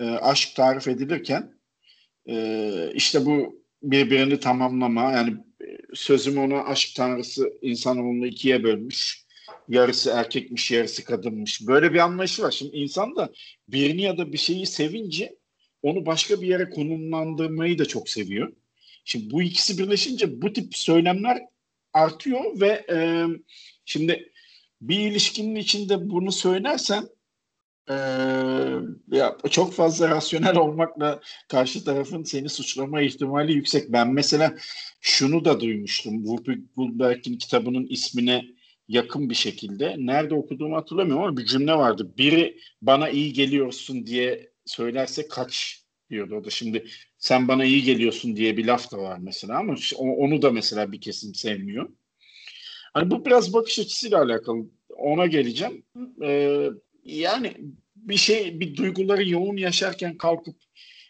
e, 0.00 0.04
aşk 0.04 0.56
tarif 0.56 0.88
edilirken 0.88 1.54
e, 2.28 2.90
işte 2.94 3.26
bu 3.26 3.64
birbirini 3.82 4.40
tamamlama 4.40 5.12
yani 5.12 5.36
e, 5.60 5.66
sözüm 5.94 6.38
ona 6.38 6.64
aşk 6.64 6.96
tanrısı 6.96 7.52
insanoğlunu 7.62 8.26
ikiye 8.26 8.64
bölmüş. 8.64 9.28
Yarısı 9.68 10.10
erkekmiş, 10.10 10.70
yarısı 10.70 11.04
kadınmış. 11.04 11.66
Böyle 11.66 11.94
bir 11.94 11.98
anlayışı 11.98 12.42
var. 12.42 12.50
Şimdi 12.50 12.76
insan 12.76 13.16
da 13.16 13.32
birini 13.68 14.02
ya 14.02 14.18
da 14.18 14.32
bir 14.32 14.38
şeyi 14.38 14.66
sevince 14.66 15.36
onu 15.82 16.06
başka 16.06 16.40
bir 16.40 16.46
yere 16.46 16.70
konumlandırmayı 16.70 17.78
da 17.78 17.84
çok 17.84 18.08
seviyor. 18.08 18.52
Şimdi 19.04 19.30
bu 19.30 19.42
ikisi 19.42 19.78
birleşince 19.78 20.42
bu 20.42 20.52
tip 20.52 20.76
söylemler 20.76 21.38
artıyor 21.98 22.60
ve 22.60 22.86
e, 22.90 23.26
şimdi 23.84 24.32
bir 24.80 24.98
ilişkinin 24.98 25.54
içinde 25.54 26.10
bunu 26.10 26.32
söylersen 26.32 27.08
e, 27.90 27.94
ya 29.10 29.36
çok 29.50 29.72
fazla 29.72 30.08
rasyonel 30.08 30.56
olmakla 30.56 31.20
karşı 31.48 31.84
tarafın 31.84 32.22
seni 32.22 32.48
suçlama 32.48 33.00
ihtimali 33.00 33.52
yüksek. 33.52 33.92
Ben 33.92 34.12
mesela 34.12 34.54
şunu 35.00 35.44
da 35.44 35.60
duymuştum. 35.60 36.24
Whoopi 36.24 36.60
Goldberg'in 36.76 37.38
kitabının 37.38 37.86
ismine 37.86 38.44
yakın 38.88 39.30
bir 39.30 39.34
şekilde. 39.34 39.94
Nerede 39.98 40.34
okuduğumu 40.34 40.76
hatırlamıyorum 40.76 41.24
ama 41.24 41.36
bir 41.36 41.46
cümle 41.46 41.74
vardı. 41.74 42.12
Biri 42.18 42.58
bana 42.82 43.08
iyi 43.08 43.32
geliyorsun 43.32 44.06
diye 44.06 44.50
söylerse 44.66 45.28
kaç 45.28 45.82
diyordu 46.10 46.36
o 46.36 46.44
da. 46.44 46.50
Şimdi 46.50 46.84
sen 47.18 47.48
bana 47.48 47.64
iyi 47.64 47.82
geliyorsun 47.82 48.36
diye 48.36 48.56
bir 48.56 48.64
laf 48.64 48.92
da 48.92 48.98
var 48.98 49.18
mesela 49.20 49.58
ama 49.58 49.76
onu 50.00 50.42
da 50.42 50.50
mesela 50.50 50.92
bir 50.92 51.00
kesim 51.00 51.34
sevmiyor. 51.34 51.88
Hani 52.94 53.10
bu 53.10 53.24
biraz 53.24 53.52
bakış 53.52 53.78
açısıyla 53.78 54.22
alakalı. 54.22 54.66
Ona 54.88 55.26
geleceğim. 55.26 55.84
Ee, 56.22 56.70
yani 57.04 57.54
bir 57.96 58.16
şey, 58.16 58.60
bir 58.60 58.76
duyguları 58.76 59.28
yoğun 59.28 59.56
yaşarken 59.56 60.18
kalkıp 60.18 60.56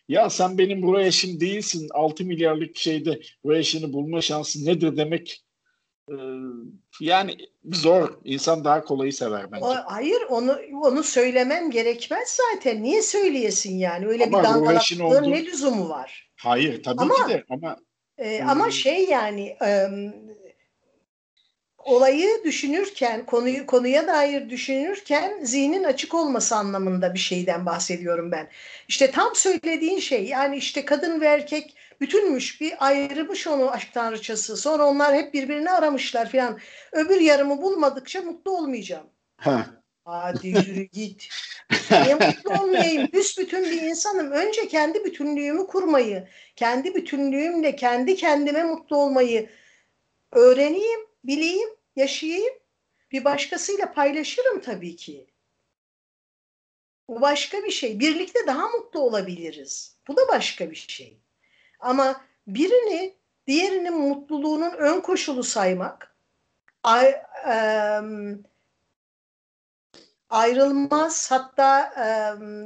ya 0.08 0.30
sen 0.30 0.58
benim 0.58 0.82
buraya 0.82 1.06
eşim 1.06 1.40
değilsin, 1.40 1.88
6 1.94 2.24
milyarlık 2.24 2.76
şeyde 2.76 3.20
bu 3.44 3.54
eşini 3.54 3.92
bulma 3.92 4.20
şansı 4.20 4.66
nedir 4.66 4.96
demek 4.96 5.44
yani 7.00 7.36
zor. 7.72 8.18
İnsan 8.24 8.64
daha 8.64 8.84
kolayı 8.84 9.12
sever 9.12 9.52
bence. 9.52 9.64
O, 9.64 9.74
hayır 9.86 10.22
onu 10.28 10.58
onu 10.82 11.02
söylemen 11.02 11.70
gerekmez 11.70 12.38
zaten. 12.54 12.82
Niye 12.82 13.02
söyleyesin 13.02 13.78
yani? 13.78 14.06
Öyle 14.06 14.24
Ama 14.24 14.38
bir 14.42 14.48
Roveş'in 14.48 14.98
dangalaklığın 14.98 15.20
olduğu- 15.24 15.30
ne 15.30 15.44
lüzumu 15.44 15.88
var? 15.88 16.30
Hayır 16.36 16.82
tabii 16.82 17.00
Ama- 17.02 17.14
ki 17.26 17.32
de 17.32 17.44
ama 17.50 17.76
Ee, 18.18 18.40
Hmm. 18.40 18.48
Ama 18.48 18.70
şey 18.70 19.04
yani 19.04 19.56
e, 19.64 19.88
olayı 21.78 22.44
düşünürken 22.44 23.26
konuyu 23.26 23.66
konuya 23.66 24.06
dair 24.06 24.50
düşünürken 24.50 25.44
zihnin 25.44 25.84
açık 25.84 26.14
olması 26.14 26.56
anlamında 26.56 27.14
bir 27.14 27.18
şeyden 27.18 27.66
bahsediyorum 27.66 28.32
ben. 28.32 28.48
İşte 28.88 29.10
tam 29.10 29.34
söylediğin 29.34 29.98
şey 29.98 30.24
yani 30.26 30.56
işte 30.56 30.84
kadın 30.84 31.20
ve 31.20 31.26
erkek 31.26 31.74
bütünmüş 32.00 32.60
bir 32.60 32.86
ayrılmış 32.86 33.46
onu 33.46 33.70
aşk 33.70 33.92
tanrıçası. 33.94 34.56
Sonra 34.56 34.86
onlar 34.86 35.14
hep 35.14 35.34
birbirini 35.34 35.70
aramışlar 35.70 36.30
filan. 36.30 36.58
Öbür 36.92 37.20
yarımı 37.20 37.62
bulmadıkça 37.62 38.22
mutlu 38.22 38.56
olmayacağım. 38.56 39.06
ha. 39.36 39.66
Hadi 40.04 40.48
yürü 40.48 40.82
git. 40.92 41.28
Niye 41.90 42.14
mutlu 42.14 42.62
olmayayım? 42.62 43.08
Büsbütün 43.12 43.62
bir 43.64 43.82
insanım. 43.82 44.32
Önce 44.32 44.68
kendi 44.68 45.04
bütünlüğümü 45.04 45.66
kurmayı, 45.66 46.28
kendi 46.56 46.94
bütünlüğümle 46.94 47.76
kendi 47.76 48.16
kendime 48.16 48.64
mutlu 48.64 48.96
olmayı 48.96 49.50
öğreneyim, 50.32 51.00
bileyim, 51.24 51.68
yaşayayım. 51.96 52.54
Bir 53.12 53.24
başkasıyla 53.24 53.92
paylaşırım 53.92 54.60
tabii 54.60 54.96
ki. 54.96 55.26
Bu 57.08 57.20
başka 57.20 57.64
bir 57.64 57.70
şey. 57.70 58.00
Birlikte 58.00 58.38
daha 58.46 58.68
mutlu 58.68 59.00
olabiliriz. 59.00 59.96
Bu 60.08 60.16
da 60.16 60.28
başka 60.28 60.70
bir 60.70 60.76
şey. 60.76 61.20
Ama 61.80 62.20
birini 62.46 63.14
diğerinin 63.46 63.98
mutluluğunun 63.98 64.72
ön 64.72 65.00
koşulu 65.00 65.42
saymak 65.42 66.14
ay, 66.82 67.14
ayrılmaz 70.30 71.30
hatta 71.30 71.92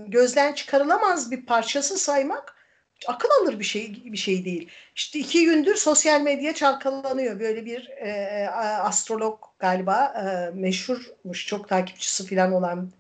gözden 0.07 0.53
çıkarılamaz 0.53 1.31
bir 1.31 1.47
parçası 1.47 1.99
saymak 1.99 2.63
akıl 3.07 3.29
alır 3.43 3.59
bir 3.59 3.65
şey 3.65 4.03
bir 4.05 4.17
şey 4.17 4.45
değil. 4.45 4.69
İşte 4.97 5.19
iki 5.19 5.45
gündür 5.45 5.77
sosyal 5.77 6.21
medya 6.21 6.55
çalkalanıyor. 6.55 7.41
Böyle 7.41 7.65
bir 7.65 7.89
e, 7.89 8.49
astrolog 8.83 9.39
galiba 9.59 10.05
e, 10.05 10.51
meşhurmuş, 10.61 11.47
çok 11.47 11.69
takipçisi 11.69 12.27
falan 12.27 12.53
olan 12.53 12.93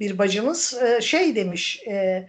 bir 0.00 0.18
bacımız 0.18 0.82
e, 0.82 1.00
şey 1.00 1.36
demiş. 1.36 1.82
E, 1.86 2.28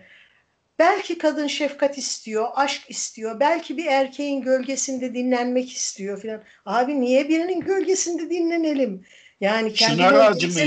belki 0.80 1.18
kadın 1.18 1.48
şefkat 1.48 1.98
istiyor, 1.98 2.48
aşk 2.56 2.82
istiyor. 2.90 3.40
Belki 3.40 3.78
bir 3.78 3.86
erkeğin 3.86 4.42
gölgesinde 4.42 5.14
dinlenmek 5.14 5.72
istiyor 5.72 6.22
falan. 6.22 6.44
Abi 6.66 7.02
niye 7.02 7.30
birinin 7.30 7.62
gölgesinde 7.62 8.30
dinlenelim? 8.30 9.06
Yani 9.42 9.74
kendi 9.74 9.98
Çınar 9.98 10.14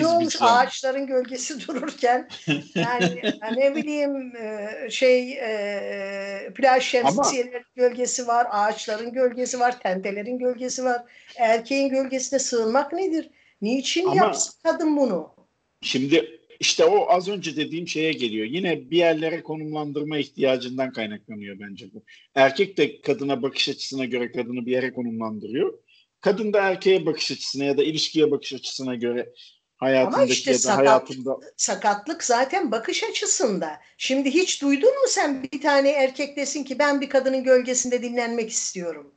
olmuş 0.04 0.36
ağaçların 0.40 1.06
gölgesi 1.06 1.66
dururken 1.68 2.28
yani 2.74 3.22
ne 3.56 3.74
bileyim 3.74 4.36
e, 4.36 4.70
şey 4.90 5.32
e, 5.32 6.52
plaj 6.54 6.84
şemsiyelerin 6.84 7.64
gölgesi 7.76 8.26
var, 8.26 8.46
ağaçların 8.50 9.12
gölgesi 9.12 9.60
var, 9.60 9.80
tentelerin 9.80 10.38
gölgesi 10.38 10.84
var. 10.84 11.02
Erkeğin 11.36 11.88
gölgesine 11.88 12.38
sığınmak 12.38 12.92
nedir? 12.92 13.30
Niçin 13.62 14.06
Ama 14.06 14.16
yapsın 14.16 14.54
kadın 14.62 14.96
bunu? 14.96 15.34
Şimdi 15.82 16.37
işte 16.60 16.84
o 16.84 17.10
az 17.10 17.28
önce 17.28 17.56
dediğim 17.56 17.88
şeye 17.88 18.12
geliyor. 18.12 18.46
Yine 18.46 18.90
bir 18.90 18.96
yerlere 18.96 19.42
konumlandırma 19.42 20.18
ihtiyacından 20.18 20.92
kaynaklanıyor 20.92 21.56
bence 21.60 21.86
bu. 21.94 22.04
Erkek 22.34 22.76
de 22.78 23.00
kadına 23.00 23.42
bakış 23.42 23.68
açısına 23.68 24.04
göre 24.04 24.32
kadını 24.32 24.66
bir 24.66 24.72
yere 24.72 24.92
konumlandırıyor 24.92 25.78
kadın 26.20 26.52
da 26.52 26.60
erkeğe 26.60 27.06
bakış 27.06 27.30
açısına 27.30 27.64
ya 27.64 27.78
da 27.78 27.82
ilişkiye 27.82 28.30
bakış 28.30 28.52
açısına 28.52 28.94
göre 28.94 29.32
hayatındaki 29.76 30.22
Ama 30.22 30.32
işte 30.32 30.50
ya 30.50 30.54
da 30.54 30.60
sakat, 30.60 30.78
hayatında 30.78 31.38
sakatlık 31.56 32.24
zaten 32.24 32.70
bakış 32.70 33.04
açısında. 33.04 33.80
Şimdi 33.98 34.30
hiç 34.30 34.62
duydun 34.62 35.00
mu 35.00 35.08
sen 35.08 35.42
bir 35.42 35.60
tane 35.60 35.90
erkek 35.90 36.36
desin 36.36 36.64
ki 36.64 36.78
ben 36.78 37.00
bir 37.00 37.08
kadının 37.08 37.44
gölgesinde 37.44 38.02
dinlenmek 38.02 38.50
istiyorum. 38.50 39.14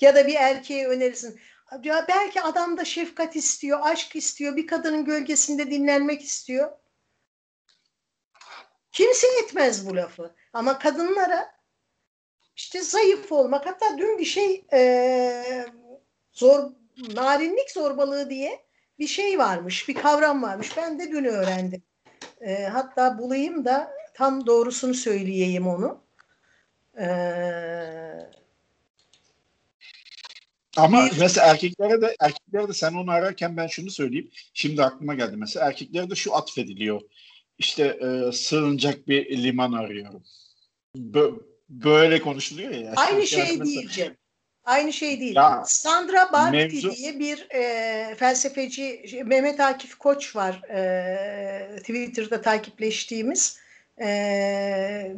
Ya 0.00 0.14
da 0.14 0.26
bir 0.26 0.34
erkeğe 0.34 0.88
önerirsin. 0.88 1.40
Ya 1.82 2.04
belki 2.08 2.42
adam 2.42 2.76
da 2.76 2.84
şefkat 2.84 3.36
istiyor, 3.36 3.80
aşk 3.82 4.16
istiyor, 4.16 4.56
bir 4.56 4.66
kadının 4.66 5.04
gölgesinde 5.04 5.70
dinlenmek 5.70 6.22
istiyor. 6.22 6.72
Kimse 8.92 9.26
etmez 9.42 9.86
bu 9.88 9.96
lafı. 9.96 10.34
Ama 10.52 10.78
kadınlara 10.78 11.54
işte 12.56 12.82
zayıf 12.82 13.32
olmak 13.32 13.66
hatta 13.66 13.98
dün 13.98 14.18
bir 14.18 14.24
şey 14.24 14.64
e, 14.72 15.66
zor 16.32 16.70
narinlik 17.14 17.70
zorbalığı 17.70 18.30
diye 18.30 18.64
bir 18.98 19.06
şey 19.06 19.38
varmış, 19.38 19.88
bir 19.88 19.94
kavram 19.94 20.42
varmış. 20.42 20.76
Ben 20.76 20.98
de 20.98 21.10
dün 21.10 21.24
öğrendim. 21.24 21.82
E, 22.40 22.64
hatta 22.64 23.18
bulayım 23.18 23.64
da 23.64 23.92
tam 24.14 24.46
doğrusunu 24.46 24.94
söyleyeyim 24.94 25.66
onu. 25.66 26.04
E, 26.98 27.06
ama 30.76 31.06
bir, 31.06 31.18
mesela 31.20 31.46
erkeklere 31.46 32.02
de 32.02 32.16
erkeklere 32.20 32.68
de 32.68 32.72
sen 32.72 32.94
onu 32.94 33.10
ararken 33.10 33.56
ben 33.56 33.66
şunu 33.66 33.90
söyleyeyim. 33.90 34.30
Şimdi 34.54 34.84
aklıma 34.84 35.14
geldi 35.14 35.36
mesela 35.36 35.66
erkeklere 35.66 36.10
de 36.10 36.14
şu 36.14 36.34
atfediliyor. 36.34 37.00
İşte 37.58 37.84
e, 37.84 38.32
sığınacak 38.32 39.08
bir 39.08 39.42
liman 39.42 39.72
arıyorum. 39.72 40.22
Bö 40.96 41.30
böyle 41.68 42.20
konuşuluyor 42.20 42.70
ya. 42.70 42.92
Aynı 42.96 43.26
şey 43.26 43.40
mesela, 43.40 43.64
diyeceğim. 43.64 44.16
Aynı 44.64 44.92
şey 44.92 45.20
değil. 45.20 45.36
Ya, 45.36 45.62
Sandra 45.66 46.32
Barty 46.32 46.56
mevzu... 46.56 46.96
diye 46.96 47.18
bir 47.18 47.46
e, 47.50 48.14
felsefeci 48.14 49.22
Mehmet 49.24 49.60
Akif 49.60 49.94
Koç 49.94 50.36
var 50.36 50.62
e, 50.70 51.76
Twitter'da 51.76 52.42
takipleştiğimiz 52.42 53.58
e, 54.00 55.16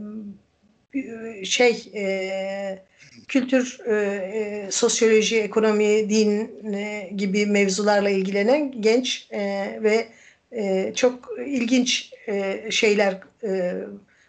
şey 1.44 1.90
e, 1.94 2.84
kültür, 3.28 3.78
e, 3.86 3.94
e, 3.94 4.70
sosyoloji, 4.70 5.40
ekonomi, 5.40 6.10
din 6.10 6.50
e, 6.74 7.10
gibi 7.16 7.46
mevzularla 7.46 8.10
ilgilenen 8.10 8.82
genç 8.82 9.28
e, 9.30 9.40
ve 9.82 10.08
e, 10.52 10.92
çok 10.94 11.28
ilginç 11.46 12.12
e, 12.28 12.62
şeyler 12.70 13.20
e, 13.44 13.74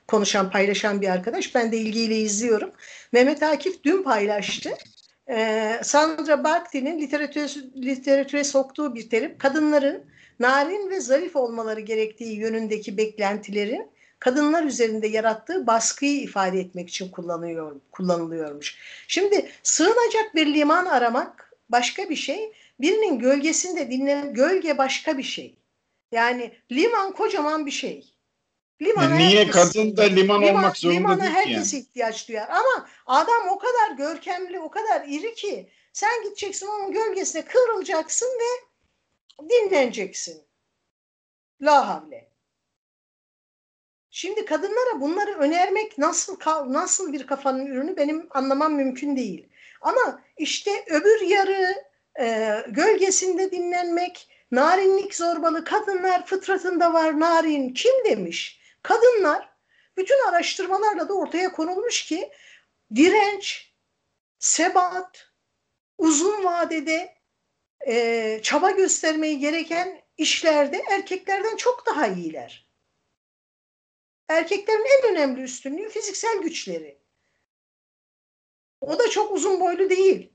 konuşan, 0.08 0.52
paylaşan 0.52 1.02
bir 1.02 1.08
arkadaş. 1.08 1.56
Ben 1.56 1.72
de 1.72 1.78
ilgiyle 1.78 2.18
izliyorum. 2.18 2.72
Mehmet 3.12 3.44
Akif 3.44 3.84
dün 3.84 4.04
paylaştı 4.04 4.70
e, 5.30 5.72
Sandra 5.84 6.44
Barthy'nin 6.44 7.00
literatüre, 7.00 7.48
literatüre 7.76 8.44
soktuğu 8.44 8.96
bir 8.96 9.10
terim 9.10 9.38
kadınların 9.38 10.04
narin 10.40 10.90
ve 10.90 11.00
zarif 11.00 11.36
olmaları 11.36 11.80
gerektiği 11.80 12.36
yönündeki 12.36 12.98
beklentilerin 12.98 13.88
kadınlar 14.20 14.64
üzerinde 14.64 15.08
yarattığı 15.08 15.68
baskıyı 15.68 16.22
ifade 16.22 16.60
etmek 16.60 16.90
için 16.90 17.10
kullanıyor, 17.10 17.76
kullanılıyormuş. 17.92 18.78
Şimdi 19.08 19.52
sığınacak 19.64 20.36
bir 20.36 20.54
liman 20.54 20.86
aramak 20.86 21.54
başka 21.70 22.10
bir 22.10 22.16
şey, 22.16 22.54
birinin 22.80 23.20
gölgesinde 23.20 23.92
dinlenen 23.92 24.34
gölge 24.34 24.78
başka 24.78 25.18
bir 25.18 25.24
şey. 25.24 25.56
Yani 26.12 26.54
liman 26.72 27.14
kocaman 27.14 27.66
bir 27.66 27.72
şey. 27.72 28.14
Limana 28.82 29.16
Niye 29.16 29.40
herkes, 29.40 29.56
kadın 29.56 29.98
da 29.98 30.04
liman, 30.04 30.42
liman 30.42 30.56
olmak 30.56 30.78
zorunda 30.78 31.00
limana 31.00 31.22
değil 31.22 31.32
herkes 31.32 31.74
yani. 31.74 31.82
ihtiyaç 31.82 32.28
duyar. 32.28 32.50
Ama 32.50 32.90
adam 33.06 33.48
o 33.50 33.60
kadar 33.60 33.98
görkemli, 33.98 34.60
o 34.60 34.70
kadar 34.70 35.08
iri 35.08 35.36
ki 35.36 35.70
sen 35.94 36.24
gideceksin 36.24 36.68
onun 36.68 36.92
gölgesine 36.92 37.46
kıvrılacaksın 37.46 38.28
ve 38.28 38.68
dinleneceksin. 39.50 40.44
La 41.62 41.88
havle. 41.88 42.30
Şimdi 44.18 44.46
kadınlara 44.46 45.02
bunları 45.02 45.32
önermek 45.32 45.98
nasıl 45.98 46.38
nasıl 46.68 47.14
bir 47.14 47.28
kafanın 47.28 47.66
ürünü 47.66 47.98
benim 47.98 48.28
anlamam 48.30 48.74
mümkün 48.74 49.16
değil. 49.16 49.50
Ama 49.82 50.22
işte 50.38 50.86
öbür 50.88 51.22
yarı 51.22 51.76
e, 52.20 52.56
gölgesinde 52.68 53.52
dinlenmek, 53.52 54.30
narinlik 54.52 55.16
zorbalı 55.16 55.64
kadınlar 55.64 56.26
fıtratında 56.26 56.94
var 56.94 57.20
narin 57.20 57.74
kim 57.74 57.92
demiş? 58.06 58.62
Kadınlar 58.84 59.50
bütün 59.98 60.30
araştırmalarla 60.30 61.10
da 61.10 61.14
ortaya 61.14 61.52
konulmuş 61.52 62.06
ki 62.06 62.30
direnç, 62.96 63.74
sebat, 64.40 65.30
uzun 65.98 66.44
vadede 66.44 67.16
e, 67.88 68.40
çaba 68.44 68.72
göstermeyi 68.72 69.40
gereken 69.40 70.02
işlerde 70.18 70.84
erkeklerden 70.92 71.56
çok 71.56 71.86
daha 71.86 72.08
iyiler. 72.08 72.67
Erkeklerin 74.30 74.86
en 75.04 75.12
önemli 75.12 75.42
üstünlüğü 75.42 75.90
fiziksel 75.90 76.42
güçleri. 76.42 76.98
O 78.82 79.00
da 79.00 79.10
çok 79.10 79.32
uzun 79.32 79.60
boylu 79.60 79.90
değil. 79.90 80.34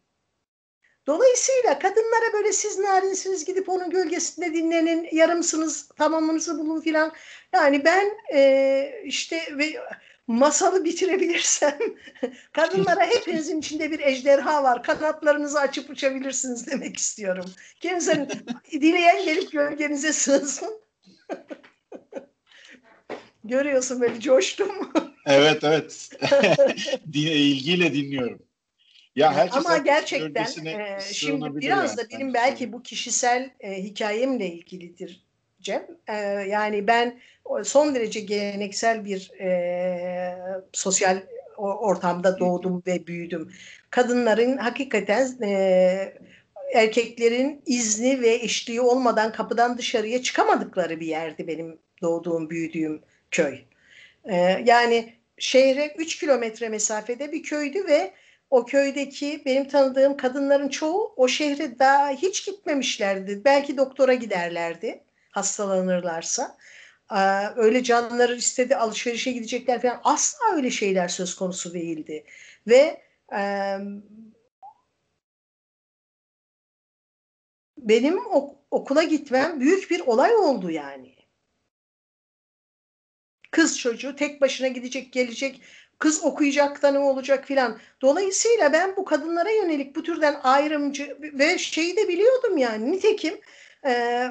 Dolayısıyla 1.07 1.79
kadınlara 1.79 2.33
böyle 2.33 2.53
siz 2.53 2.79
narinsiniz 2.79 3.45
gidip 3.45 3.69
onun 3.69 3.91
gölgesinde 3.91 4.55
dinlenin, 4.55 5.09
yarımsınız, 5.13 5.89
tamamınızı 5.89 6.59
bulun 6.59 6.81
filan. 6.81 7.13
Yani 7.53 7.85
ben 7.85 8.17
e, 8.35 9.03
işte 9.05 9.59
ve 9.59 9.81
masalı 10.27 10.85
bitirebilirsem 10.85 11.79
kadınlara 12.53 13.07
hepinizin 13.07 13.59
içinde 13.59 13.91
bir 13.91 14.01
ejderha 14.01 14.63
var. 14.63 14.83
Kanatlarınızı 14.83 15.61
açıp 15.61 15.91
uçabilirsiniz 15.91 16.67
demek 16.67 16.97
istiyorum. 16.97 17.51
Kimsenin 17.81 18.29
dileyen 18.73 19.25
gelip 19.25 19.53
gölgenize 19.53 20.13
sığsın. 20.13 20.83
Görüyorsun 23.45 24.01
böyle 24.01 24.21
coştum. 24.21 24.69
evet 25.27 25.65
evet. 25.65 26.11
İlgiyle 27.15 27.95
dinliyorum. 27.95 28.43
Ya 29.17 29.33
herkes 29.33 29.67
Ama 29.67 29.79
gerçekten 29.79 30.65
e, 30.65 31.01
şimdi 31.13 31.61
biraz 31.61 31.97
da 31.97 32.03
benim 32.13 32.35
belki 32.35 32.73
bu 32.73 32.83
kişisel 32.83 33.51
e, 33.61 33.83
hikayemle 33.83 34.47
ilgilidir 34.47 35.25
Cem. 35.61 35.87
E, 36.09 36.17
yani 36.49 36.87
ben 36.87 37.21
son 37.65 37.95
derece 37.95 38.21
geleneksel 38.21 39.05
bir 39.05 39.31
e, 39.41 40.39
sosyal 40.73 41.23
ortamda 41.57 42.39
doğdum 42.39 42.83
ve 42.87 43.07
büyüdüm. 43.07 43.53
Kadınların 43.91 44.57
hakikaten 44.57 45.43
e, 45.43 46.15
erkeklerin 46.75 47.63
izni 47.67 48.21
ve 48.21 48.35
eşliği 48.35 48.81
olmadan 48.81 49.33
kapıdan 49.33 49.79
dışarıya 49.79 50.23
çıkamadıkları 50.23 51.01
bir 51.01 51.07
yerdi 51.07 51.47
benim 51.47 51.79
doğduğum, 52.03 52.51
büyüdüğüm 52.51 53.03
köy. 53.33 53.59
E, 54.25 54.37
yani 54.65 55.15
şehre 55.39 55.95
3 55.99 56.19
kilometre 56.21 56.69
mesafede 56.69 57.33
bir 57.33 57.43
köydü 57.43 57.87
ve 57.87 58.13
o 58.51 58.65
köydeki 58.67 59.43
benim 59.47 59.69
tanıdığım 59.69 60.17
kadınların 60.17 60.69
çoğu 60.69 61.15
o 61.17 61.29
şehre 61.29 61.79
daha 61.79 62.11
hiç 62.11 62.47
gitmemişlerdi. 62.47 63.45
Belki 63.45 63.77
doktora 63.77 64.15
giderlerdi 64.15 65.05
hastalanırlarsa. 65.31 66.57
öyle 67.57 67.83
canları 67.83 68.37
istedi 68.37 68.77
alışverişe 68.77 69.33
gidecekler 69.33 69.83
falan 69.83 70.01
asla 70.05 70.45
öyle 70.55 70.71
şeyler 70.71 71.09
söz 71.09 71.35
konusu 71.35 71.75
değildi. 71.75 72.25
Ve 72.69 73.03
e, 73.37 73.43
benim 77.79 78.19
okula 78.71 79.03
gitmem 79.03 79.61
büyük 79.61 79.91
bir 79.91 80.01
olay 80.01 80.35
oldu 80.35 80.71
yani. 80.71 81.12
Kız 83.53 83.79
çocuğu 83.79 84.17
tek 84.17 84.41
başına 84.41 84.69
gidecek 84.69 85.13
gelecek 85.13 85.61
kız 85.99 86.25
okuyacak 86.25 86.83
da 86.83 86.91
ne 86.91 86.99
olacak 86.99 87.45
filan. 87.47 87.79
Dolayısıyla 88.01 88.73
ben 88.73 88.97
bu 88.97 89.05
kadınlara 89.05 89.51
yönelik 89.51 89.97
bu 89.97 90.03
türden 90.03 90.41
ayrımcı 90.43 91.17
ve 91.21 91.59
şeyi 91.59 91.97
de 91.97 92.09
biliyordum 92.09 92.57
yani. 92.57 92.93
Nitekim 92.93 93.41
e, 93.87 94.25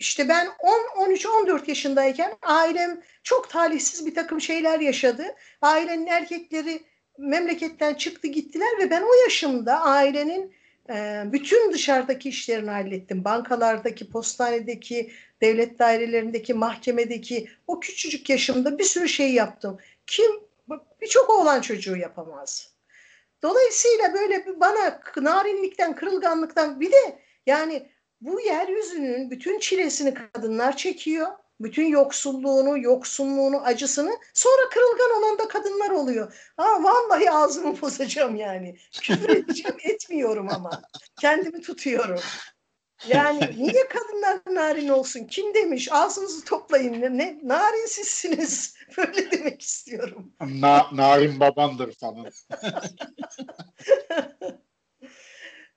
işte 0.00 0.28
ben 0.28 0.48
10, 0.96 1.06
13, 1.06 1.26
14 1.26 1.68
yaşındayken 1.68 2.34
ailem 2.42 3.00
çok 3.22 3.50
talihsiz 3.50 4.06
bir 4.06 4.14
takım 4.14 4.40
şeyler 4.40 4.80
yaşadı. 4.80 5.24
Ailenin 5.62 6.06
erkekleri 6.06 6.82
memleketten 7.18 7.94
çıktı 7.94 8.28
gittiler 8.28 8.78
ve 8.78 8.90
ben 8.90 9.02
o 9.02 9.14
yaşımda 9.24 9.80
ailenin 9.80 10.54
bütün 11.32 11.72
dışarıdaki 11.72 12.28
işlerini 12.28 12.70
hallettim. 12.70 13.24
Bankalardaki, 13.24 14.10
postanedeki, 14.10 15.12
devlet 15.40 15.78
dairelerindeki, 15.78 16.54
mahkemedeki 16.54 17.48
o 17.66 17.80
küçücük 17.80 18.30
yaşımda 18.30 18.78
bir 18.78 18.84
sürü 18.84 19.08
şey 19.08 19.32
yaptım. 19.32 19.78
Kim 20.06 20.30
birçok 21.00 21.30
oğlan 21.30 21.60
çocuğu 21.60 21.96
yapamaz. 21.96 22.74
Dolayısıyla 23.42 24.14
böyle 24.14 24.60
bana 24.60 25.00
narinlikten, 25.16 25.96
kırılganlıktan 25.96 26.80
bir 26.80 26.92
de 26.92 27.18
yani 27.46 27.88
bu 28.20 28.40
yeryüzünün 28.40 29.30
bütün 29.30 29.58
çilesini 29.58 30.14
kadınlar 30.14 30.76
çekiyor. 30.76 31.28
Bütün 31.60 31.86
yoksulluğunu, 31.86 32.78
yoksunluğunu, 32.78 33.60
acısını 33.60 34.18
sonra 34.34 34.68
kırılgan 34.70 35.18
olan 35.18 35.38
da 35.38 35.48
kadınlar 35.48 35.90
oluyor. 35.90 36.52
Ha 36.56 36.82
vallahi 36.82 37.30
ağzımı 37.30 37.80
bozacağım 37.82 38.36
yani. 38.36 38.78
Küfür 39.02 39.28
edeceğim 39.28 39.76
etmiyorum 39.84 40.48
ama. 40.50 40.82
Kendimi 41.20 41.60
tutuyorum. 41.60 42.20
Yani 43.08 43.40
niye 43.58 43.88
kadınlar 43.88 44.40
narin 44.50 44.88
olsun? 44.88 45.26
Kim 45.26 45.54
demiş? 45.54 45.88
Ağzınızı 45.92 46.44
toplayın. 46.44 47.18
Ne 47.18 47.38
narin 47.42 47.86
sizsiniz. 47.86 48.76
Böyle 48.96 49.30
demek 49.30 49.62
istiyorum. 49.62 50.32
Na, 50.40 50.86
narin 50.92 51.40
babandır 51.40 51.92
falan. 51.92 52.30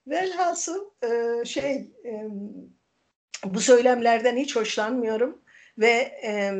Velhasıl 0.07 0.85
e, 1.03 1.45
şey 1.45 1.75
e, 2.05 2.23
bu 3.43 3.59
söylemlerden 3.61 4.37
hiç 4.37 4.55
hoşlanmıyorum 4.55 5.41
ve 5.77 6.19
e, 6.23 6.53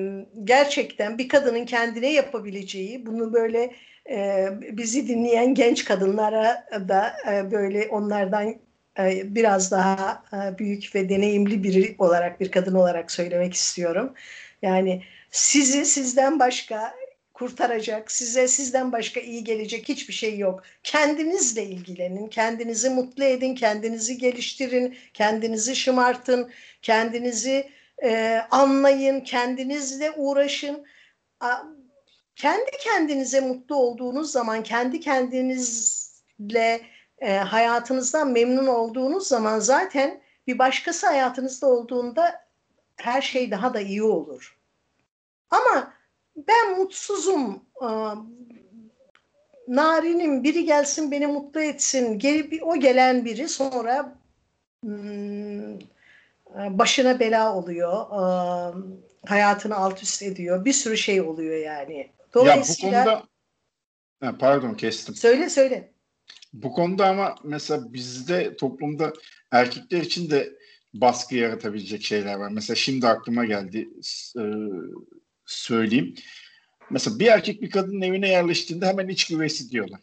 gerçekten 0.44 1.18
bir 1.18 1.30
kadının 1.30 1.66
kendine 1.66 2.14
yapabileceği 2.14 3.06
bunu 3.06 3.34
böyle 3.34 3.72
e, 4.10 4.48
bizi 4.72 5.08
dinleyen 5.08 5.54
genç 5.54 5.86
kadınlara 5.86 6.68
da 6.88 7.18
e, 7.32 7.52
böyle 7.52 7.88
onlardan 7.88 8.56
e, 9.00 9.36
biraz 9.36 9.72
daha 9.72 10.24
e, 10.34 10.58
büyük 10.58 10.96
ve 10.96 11.10
deneyimli 11.10 11.64
biri 11.64 11.96
olarak 12.00 12.40
bir 12.40 12.52
kadın 12.52 12.76
olarak 12.76 13.12
söylemek 13.12 13.54
istiyorum. 13.54 14.14
Yani 14.62 15.04
sizi 15.32 15.86
sizden 15.86 16.40
başka 16.40 16.94
kurtaracak, 17.34 18.12
size 18.12 18.48
sizden 18.48 18.92
başka 18.92 19.20
iyi 19.20 19.44
gelecek 19.44 19.90
hiçbir 19.90 20.14
şey 20.14 20.38
yok. 20.38 20.64
Kendinizle 20.84 21.64
ilgilenin, 21.64 22.28
kendinizi 22.28 22.90
mutlu 22.90 23.24
edin, 23.24 23.56
kendinizi 23.56 24.18
geliştirin, 24.18 24.98
kendinizi 25.14 25.76
şımartın, 25.76 26.52
kendinizi 26.82 27.70
e, 28.04 28.42
anlayın, 28.52 29.22
kendinizle 29.22 30.12
uğraşın. 30.12 30.86
Kendi 32.36 32.72
kendinize 32.80 33.40
mutlu 33.40 33.76
olduğunuz 33.76 34.32
zaman, 34.32 34.64
kendi 34.64 35.00
kendinizle 35.00 36.82
e, 37.20 37.38
hayatınızdan 37.38 38.32
memnun 38.32 38.68
olduğunuz 38.68 39.28
zaman 39.28 39.60
zaten 39.60 40.22
bir 40.48 40.60
başkası 40.60 41.08
hayatınızda 41.08 41.68
olduğunda 41.68 42.48
her 42.96 43.22
şey 43.22 43.52
daha 43.52 43.74
da 43.74 43.80
iyi 43.80 44.04
olur. 44.04 44.58
Ama 45.50 45.94
ben 46.36 46.78
mutsuzum, 46.78 47.64
e, 47.82 47.90
narinim, 49.68 50.44
biri 50.44 50.66
gelsin 50.66 51.12
beni 51.12 51.28
mutlu 51.28 51.62
etsin. 51.62 52.20
Geri, 52.20 52.64
o 52.64 52.76
gelen 52.76 53.26
biri 53.26 53.50
sonra 53.50 54.16
hmm, 54.84 55.80
başına 56.70 57.20
bela 57.20 57.56
oluyor, 57.56 58.06
e, 58.12 58.22
hayatını 59.26 59.76
alt 59.76 60.04
üst 60.04 60.24
ediyor, 60.24 60.66
bir 60.66 60.74
sürü 60.74 60.98
şey 60.98 61.22
oluyor 61.22 61.58
yani. 61.58 62.12
Dolayısıyla... 62.34 62.98
Ya 62.98 63.06
bu 63.06 63.10
konuda, 63.10 63.24
ha, 64.20 64.38
pardon 64.38 64.74
kestim. 64.74 65.16
Söyle 65.16 65.50
söyle. 65.50 65.94
Bu 66.54 66.72
konuda 66.72 67.08
ama 67.08 67.36
mesela 67.44 67.94
bizde 67.94 68.56
toplumda 68.56 69.14
erkekler 69.52 70.02
için 70.02 70.30
de 70.30 70.58
baskı 70.94 71.36
yaratabilecek 71.36 72.04
şeyler 72.04 72.34
var. 72.36 72.50
Mesela 72.52 72.76
şimdi 72.76 73.08
aklıma 73.08 73.46
geldi 73.46 73.90
e, 74.40 74.44
söyleyeyim. 75.46 76.16
Mesela 76.90 77.20
bir 77.20 77.28
erkek 77.28 77.62
bir 77.62 77.70
kadının 77.70 78.02
evine 78.02 78.30
yerleştiğinde 78.30 78.86
hemen 78.86 79.08
iç 79.08 79.28
güveysi 79.28 79.70
diyorlar. 79.70 80.02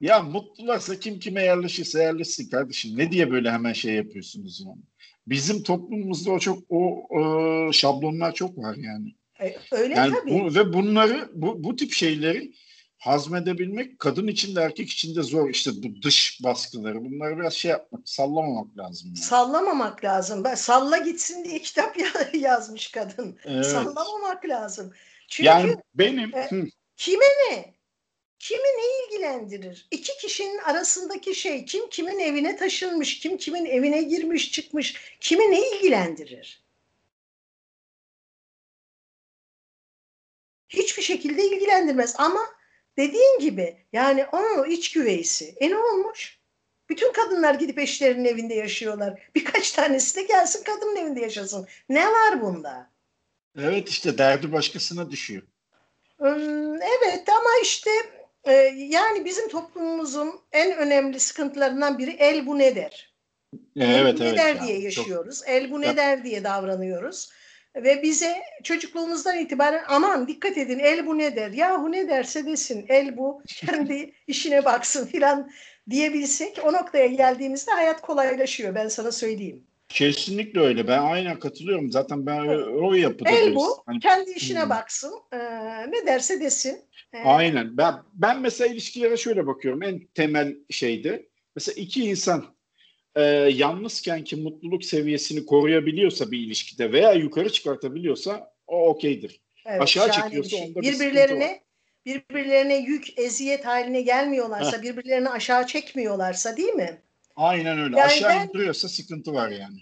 Ya 0.00 0.22
mutlularsa 0.22 0.98
kim 0.98 1.18
kime 1.18 1.44
yerleşirse 1.44 2.02
yerleşsin 2.02 2.50
kardeşim. 2.50 2.98
Ne 2.98 3.12
diye 3.12 3.30
böyle 3.30 3.50
hemen 3.50 3.72
şey 3.72 3.94
yapıyorsunuz 3.94 4.62
yani. 4.66 4.82
Bizim 5.30 5.62
toplumumuzda 5.62 6.30
o 6.30 6.38
çok 6.38 6.58
o, 6.68 7.06
o 7.08 7.72
şablonlar 7.72 8.34
çok 8.34 8.58
var 8.58 8.76
yani. 8.76 9.14
E, 9.40 9.56
öyle 9.72 9.94
yani 9.94 10.14
tabii. 10.14 10.30
Bu, 10.30 10.54
ve 10.54 10.72
bunları 10.72 11.30
bu, 11.34 11.64
bu 11.64 11.76
tip 11.76 11.92
şeyleri 11.92 12.52
hazmedebilmek 12.98 13.98
kadın 13.98 14.26
için 14.26 14.56
de 14.56 14.60
erkek 14.60 14.90
için 14.90 15.16
de 15.16 15.22
zor. 15.22 15.50
İşte 15.50 15.70
bu 15.76 16.02
dış 16.02 16.40
baskıları 16.44 17.04
bunları 17.04 17.38
biraz 17.38 17.52
şey 17.52 17.70
yapmak, 17.70 18.08
sallamamak 18.08 18.78
lazım. 18.78 19.08
Yani. 19.08 19.24
Sallamamak 19.24 20.04
lazım. 20.04 20.44
Ben 20.44 20.54
salla 20.54 20.98
gitsin 20.98 21.44
diye 21.44 21.58
kitap 21.58 21.96
yazmış 22.34 22.90
kadın. 22.90 23.38
Evet. 23.44 23.66
Sallamamak 23.66 24.44
lazım. 24.48 24.92
Çünkü 25.28 25.46
yani 25.46 25.76
benim 25.94 26.34
e, 26.34 26.48
kime 26.96 27.24
ne? 27.24 27.79
Kimi 28.40 28.62
ne 28.62 29.04
ilgilendirir? 29.04 29.86
İki 29.90 30.18
kişinin 30.18 30.58
arasındaki 30.58 31.34
şey 31.34 31.64
kim 31.64 31.88
kimin 31.88 32.18
evine 32.18 32.56
taşınmış, 32.56 33.18
kim 33.18 33.36
kimin 33.36 33.64
evine 33.64 34.02
girmiş 34.02 34.52
çıkmış, 34.52 35.16
kimi 35.20 35.50
ne 35.50 35.70
ilgilendirir? 35.70 36.64
Hiçbir 40.68 41.02
şekilde 41.02 41.44
ilgilendirmez 41.44 42.14
ama 42.18 42.40
dediğin 42.96 43.38
gibi 43.38 43.76
yani 43.92 44.26
onun 44.32 44.70
iç 44.70 44.92
güveysi. 44.92 45.54
E 45.60 45.70
ne 45.70 45.76
olmuş? 45.78 46.38
Bütün 46.88 47.12
kadınlar 47.12 47.54
gidip 47.54 47.78
eşlerinin 47.78 48.24
evinde 48.24 48.54
yaşıyorlar. 48.54 49.30
Birkaç 49.34 49.72
tanesi 49.72 50.16
de 50.16 50.22
gelsin 50.22 50.64
kadının 50.64 50.96
evinde 50.96 51.20
yaşasın. 51.20 51.68
Ne 51.88 52.06
var 52.06 52.42
bunda? 52.42 52.90
Evet 53.58 53.88
işte 53.88 54.18
derdi 54.18 54.52
başkasına 54.52 55.10
düşüyor. 55.10 55.42
Evet 56.80 57.28
ama 57.28 57.50
işte 57.62 57.90
e, 58.44 58.52
yani 58.76 59.24
bizim 59.24 59.48
toplumumuzun 59.48 60.40
en 60.52 60.76
önemli 60.76 61.20
sıkıntılarından 61.20 61.98
biri 61.98 62.10
el 62.10 62.46
bu 62.46 62.58
ne 62.58 62.76
der. 62.76 63.14
Evet, 63.76 63.96
el 63.98 64.16
bu 64.16 64.20
ne 64.20 64.28
evet, 64.28 64.38
der 64.38 64.54
ya, 64.54 64.62
diye 64.62 64.80
yaşıyoruz. 64.80 65.38
Çok... 65.38 65.48
El 65.48 65.70
bu 65.70 65.80
ne 65.80 65.96
der 65.96 66.24
diye 66.24 66.44
davranıyoruz. 66.44 67.30
Ve 67.76 68.02
bize 68.02 68.36
çocukluğumuzdan 68.62 69.38
itibaren 69.38 69.84
aman 69.88 70.28
dikkat 70.28 70.58
edin 70.58 70.78
el 70.78 71.06
bu 71.06 71.18
ne 71.18 71.36
der. 71.36 71.50
Yahu 71.50 71.92
ne 71.92 72.08
derse 72.08 72.46
desin 72.46 72.86
el 72.88 73.16
bu 73.16 73.42
kendi 73.46 74.12
işine 74.26 74.64
baksın 74.64 75.06
filan 75.06 75.50
diyebilsek 75.90 76.58
o 76.64 76.72
noktaya 76.72 77.06
geldiğimizde 77.06 77.70
hayat 77.70 78.00
kolaylaşıyor 78.00 78.74
ben 78.74 78.88
sana 78.88 79.12
söyleyeyim. 79.12 79.66
Kesinlikle 79.88 80.60
öyle. 80.60 80.88
Ben 80.88 80.98
aynen 80.98 81.38
katılıyorum. 81.38 81.90
Zaten 81.90 82.26
ben 82.26 82.38
o 82.82 82.94
yapıda. 82.94 83.30
El 83.30 83.54
bu. 83.54 83.82
Hani, 83.86 84.00
kendi 84.00 84.30
işine 84.30 84.62
hmm. 84.62 84.70
baksın. 84.70 85.12
Ee, 85.32 85.38
ne 85.90 86.06
derse 86.06 86.40
desin. 86.40 86.78
Aynen. 87.24 87.76
Ben 87.76 87.94
ben 88.14 88.40
mesela 88.40 88.72
ilişkilere 88.72 89.16
şöyle 89.16 89.46
bakıyorum. 89.46 89.82
En 89.82 90.06
temel 90.14 90.56
şeyde. 90.70 91.26
Mesela 91.56 91.82
iki 91.82 92.04
insan 92.04 92.44
e, 93.14 93.22
yalnızken 93.52 94.24
ki 94.24 94.36
mutluluk 94.36 94.84
seviyesini 94.84 95.46
koruyabiliyorsa 95.46 96.30
bir 96.30 96.38
ilişkide 96.38 96.92
veya 96.92 97.12
yukarı 97.12 97.52
çıkartabiliyorsa 97.52 98.52
o 98.66 98.88
okeydir. 98.88 99.40
Evet, 99.66 99.82
Aşağı 99.82 100.10
çekiyorsa 100.10 100.50
şey. 100.50 100.66
onda 100.66 100.80
bir 100.80 100.92
birbirlerine 100.92 101.60
birbirlerine 102.06 102.76
yük, 102.76 103.18
eziyet 103.18 103.66
haline 103.66 104.00
gelmiyorlarsa, 104.00 104.78
Heh. 104.78 104.82
birbirlerini 104.82 105.28
aşağı 105.28 105.66
çekmiyorlarsa 105.66 106.56
değil 106.56 106.72
mi? 106.72 107.02
Aynen 107.36 107.78
öyle. 107.78 107.98
Yani 107.98 108.06
aşağı 108.06 108.30
ben, 108.30 108.48
indiriyorsa 108.48 108.88
sıkıntı 108.88 109.34
var 109.34 109.50
yani. 109.50 109.78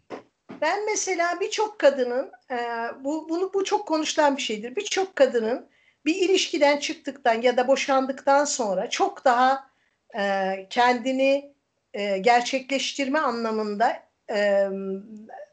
Ben 0.61 0.87
mesela 0.87 1.41
birçok 1.41 1.79
kadının 1.79 2.31
e, 2.51 2.57
bu 3.05 3.29
bunu 3.29 3.51
bu 3.55 3.65
çok 3.65 3.89
konuşulan 3.89 4.37
bir 4.37 4.43
şeydir. 4.43 4.77
Birçok 4.77 5.17
kadının 5.17 5.69
bir 6.09 6.17
ilişkiden 6.17 6.77
çıktıktan 6.77 7.43
ya 7.43 7.57
da 7.57 7.69
boşandıktan 7.69 8.45
sonra 8.45 8.91
çok 8.91 9.25
daha 9.25 9.71
e, 10.19 10.53
kendini 10.71 11.55
e, 11.95 12.19
gerçekleştirme 12.19 13.19
anlamında 13.19 14.03
e, 14.31 14.69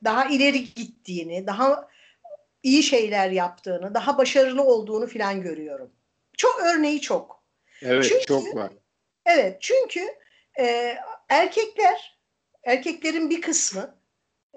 daha 0.03 0.25
ileri 0.25 0.73
gittiğini, 0.73 1.47
daha 1.47 1.87
iyi 2.63 2.83
şeyler 2.83 3.29
yaptığını, 3.29 3.93
daha 3.93 4.17
başarılı 4.17 4.63
olduğunu 4.63 5.07
filan 5.07 5.41
görüyorum. 5.41 5.91
Çok 6.37 6.61
örneği 6.63 7.01
çok. 7.01 7.43
Evet 7.81 8.05
çünkü, 8.09 8.25
çok 8.25 8.55
var. 8.55 8.71
Evet 9.25 9.57
çünkü 9.61 10.07
e, 10.59 10.95
erkekler, 11.29 12.19
erkeklerin 12.63 13.29
bir 13.29 13.41
kısmı 13.41 13.95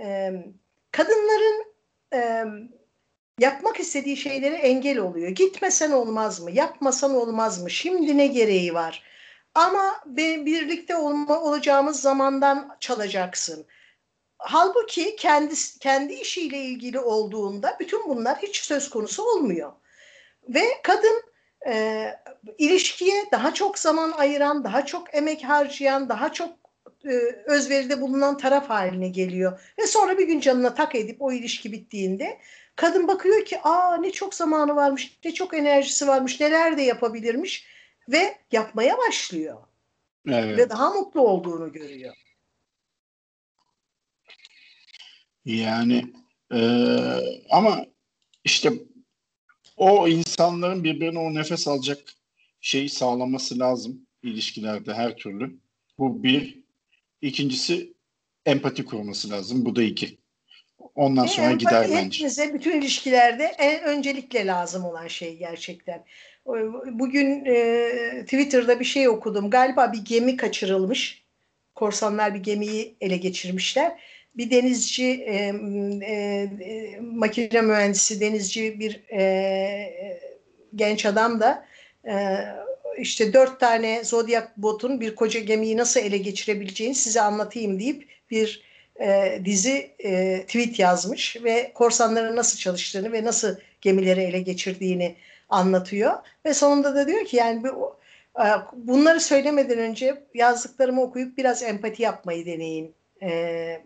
e, 0.01 0.32
kadınların 0.90 1.74
e, 2.14 2.44
yapmak 3.39 3.80
istediği 3.80 4.16
şeylere 4.16 4.55
engel 4.55 4.99
oluyor. 4.99 5.28
Gitmesen 5.28 5.91
olmaz 5.91 6.41
mı? 6.41 6.51
Yapmasan 6.51 7.14
olmaz 7.14 7.62
mı? 7.62 7.70
Şimdi 7.70 8.16
ne 8.18 8.26
gereği 8.26 8.74
var? 8.74 9.03
Ama 9.55 10.01
birlikte 10.07 10.97
olma, 10.97 11.41
olacağımız 11.41 12.01
zamandan 12.01 12.76
çalacaksın. 12.80 13.66
Halbuki 14.39 15.16
kendi, 15.16 15.55
kendi 15.80 16.14
işiyle 16.14 16.59
ilgili 16.59 17.01
olduğunda 17.01 17.76
bütün 17.80 18.09
bunlar 18.09 18.39
hiç 18.39 18.57
söz 18.57 18.91
konusu 18.91 19.22
olmuyor. 19.22 19.72
Ve 20.49 20.64
kadın 20.82 21.22
e, 21.66 22.05
ilişkiye 22.59 23.24
daha 23.32 23.55
çok 23.55 23.78
zaman 23.78 24.12
ayıran, 24.12 24.64
daha 24.64 24.86
çok 24.86 25.14
emek 25.14 25.45
harcayan, 25.45 26.09
daha 26.09 26.32
çok 26.32 26.51
e, 27.05 27.12
özveride 27.47 28.01
bulunan 28.01 28.36
taraf 28.36 28.70
haline 28.70 29.09
geliyor. 29.09 29.61
Ve 29.78 29.86
sonra 29.86 30.18
bir 30.18 30.26
gün 30.26 30.41
canına 30.41 30.74
tak 30.74 30.95
edip 30.95 31.22
o 31.22 31.32
ilişki 31.32 31.72
bittiğinde 31.72 32.39
kadın 32.79 33.09
bakıyor 33.09 33.45
ki 33.45 33.61
aa 33.62 33.97
ne 33.97 34.12
çok 34.12 34.35
zamanı 34.35 34.76
varmış, 34.76 35.18
ne 35.24 35.35
çok 35.35 35.55
enerjisi 35.55 36.09
varmış, 36.09 36.41
neler 36.41 36.76
de 36.76 36.83
yapabilirmiş 36.83 37.66
ve 38.09 38.39
yapmaya 38.53 38.99
başlıyor. 38.99 39.59
Evet. 40.29 40.59
Ve 40.59 40.70
daha 40.70 40.91
mutlu 40.91 41.20
olduğunu 41.20 41.72
görüyor. 41.72 42.14
Yani 45.45 46.12
e, 46.55 46.61
ama 47.51 47.87
işte 48.45 48.72
o 49.76 50.09
insanların 50.09 50.85
birbirine 50.85 51.18
o 51.18 51.35
nefes 51.35 51.68
alacak 51.68 51.99
şeyi 52.61 52.89
sağlaması 52.89 53.59
lazım 53.59 54.07
ilişkilerde 54.22 54.95
her 54.95 55.16
türlü. 55.16 55.59
Bu 55.99 56.22
bir. 56.22 56.59
İkincisi 57.22 57.95
empati 58.47 58.85
kurması 58.85 59.31
lazım. 59.31 59.64
Bu 59.64 59.76
da 59.76 59.83
iki. 59.83 60.18
Ondan 60.95 61.24
e, 61.24 61.28
sonra 61.28 61.53
gider 61.53 61.86
bence. 61.91 61.97
Hepimize 61.97 62.55
bütün 62.55 62.80
ilişkilerde 62.80 63.45
en 63.45 63.84
öncelikle 63.84 64.47
lazım 64.47 64.84
olan 64.84 65.07
şey 65.07 65.36
gerçekten. 65.36 66.05
Bugün 66.93 67.45
e, 67.45 67.91
Twitter'da 68.24 68.80
bir 68.80 68.84
şey 68.84 69.09
okudum. 69.09 69.51
Galiba 69.51 69.93
bir 69.93 70.05
gemi 70.05 70.36
kaçırılmış. 70.36 71.22
Korsanlar 71.74 72.34
bir 72.34 72.43
gemiyi 72.43 72.97
ele 73.01 73.16
geçirmişler. 73.16 74.01
Bir 74.36 74.51
denizci, 74.51 75.05
e, 75.05 75.34
e, 76.03 76.14
e, 76.14 77.01
makine 77.01 77.61
mühendisi, 77.61 78.20
denizci 78.20 78.80
bir 78.80 79.03
e, 79.12 80.11
genç 80.74 81.07
adam 81.07 81.41
da 81.41 81.66
e, 82.09 82.14
işte 82.99 83.32
dört 83.32 83.61
tane 83.61 84.05
Zodiac 84.05 84.47
botun 84.57 85.01
bir 85.01 85.14
koca 85.14 85.41
gemiyi 85.41 85.76
nasıl 85.76 86.01
ele 86.01 86.18
geçirebileceğini 86.18 86.95
size 86.95 87.20
anlatayım 87.20 87.80
deyip 87.80 88.09
bir 88.30 88.68
e, 89.01 89.40
dizi 89.44 89.90
e, 89.99 90.42
tweet 90.46 90.78
yazmış 90.78 91.36
ve 91.44 91.72
korsanların 91.74 92.36
nasıl 92.36 92.59
çalıştığını 92.59 93.12
ve 93.12 93.24
nasıl 93.24 93.57
gemileri 93.80 94.20
ele 94.20 94.40
geçirdiğini 94.40 95.16
anlatıyor 95.49 96.12
ve 96.44 96.55
sonunda 96.55 96.94
da 96.94 97.07
diyor 97.07 97.24
ki 97.24 97.36
yani 97.36 97.62
bu, 97.62 97.96
e, 98.38 98.46
bunları 98.72 99.20
söylemeden 99.20 99.78
önce 99.78 100.22
yazdıklarımı 100.34 101.03
okuyup 101.03 101.38
biraz 101.38 101.62
empati 101.62 102.03
yapmayı 102.03 102.46
deneyin. 102.46 102.94
E, 103.22 103.82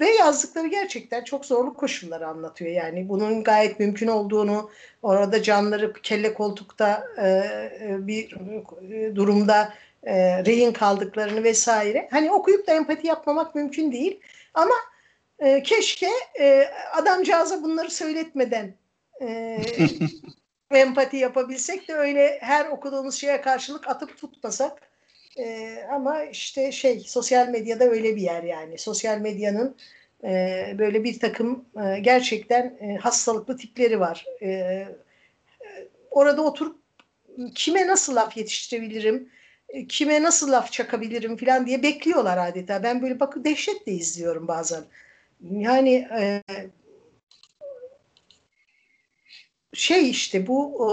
ve 0.00 0.10
yazdıkları 0.10 0.66
gerçekten 0.66 1.24
çok 1.24 1.46
zorlu 1.46 1.74
koşulları 1.74 2.26
anlatıyor. 2.26 2.70
Yani 2.70 3.08
bunun 3.08 3.44
gayet 3.44 3.80
mümkün 3.80 4.06
olduğunu, 4.06 4.70
orada 5.02 5.42
canları 5.42 5.92
kelle 5.92 6.34
koltukta 6.34 7.04
e, 7.18 7.28
e 7.80 8.06
bir 8.06 8.36
e, 8.92 9.16
durumda 9.16 9.72
e, 10.06 10.44
rehin 10.44 10.72
kaldıklarını 10.72 11.44
vesaire. 11.44 12.08
Hani 12.10 12.30
okuyup 12.30 12.66
da 12.66 12.72
empati 12.72 13.06
yapmamak 13.06 13.54
mümkün 13.54 13.92
değil. 13.92 14.20
Ama 14.54 14.74
e, 15.38 15.62
keşke 15.62 16.10
e, 16.40 16.68
adamcağıza 16.92 17.62
bunları 17.62 17.90
söyletmeden 17.90 18.74
e, 19.22 19.58
empati 20.70 21.16
yapabilsek 21.16 21.88
de 21.88 21.94
öyle 21.94 22.38
her 22.40 22.66
okuduğumuz 22.66 23.14
şeye 23.14 23.40
karşılık 23.40 23.88
atıp 23.88 24.18
tutmasak. 24.18 24.90
E, 25.38 25.78
ama 25.92 26.24
işte 26.24 26.72
şey 26.72 27.00
sosyal 27.00 27.48
medyada 27.48 27.84
öyle 27.84 28.16
bir 28.16 28.22
yer 28.22 28.42
yani. 28.42 28.78
Sosyal 28.78 29.18
medyanın 29.18 29.76
e, 30.24 30.74
böyle 30.78 31.04
bir 31.04 31.20
takım 31.20 31.64
e, 31.84 31.98
gerçekten 32.00 32.76
e, 32.80 32.96
hastalıklı 32.96 33.56
tipleri 33.56 34.00
var. 34.00 34.26
E, 34.40 34.48
e 34.48 34.88
orada 36.10 36.42
oturup 36.42 36.76
kime 37.54 37.86
nasıl 37.86 38.16
laf 38.16 38.36
yetiştirebilirim, 38.36 39.28
kime 39.88 40.22
nasıl 40.22 40.52
laf 40.52 40.72
çakabilirim 40.72 41.36
falan 41.36 41.66
diye 41.66 41.82
bekliyorlar 41.82 42.48
adeta. 42.48 42.82
Ben 42.82 43.02
böyle 43.02 43.20
bakın 43.20 43.44
dehşetle 43.44 43.92
izliyorum 43.92 44.48
bazen. 44.48 44.84
Yani 45.50 46.08
e, 46.20 46.42
şey 49.72 50.10
işte 50.10 50.46
bu 50.46 50.88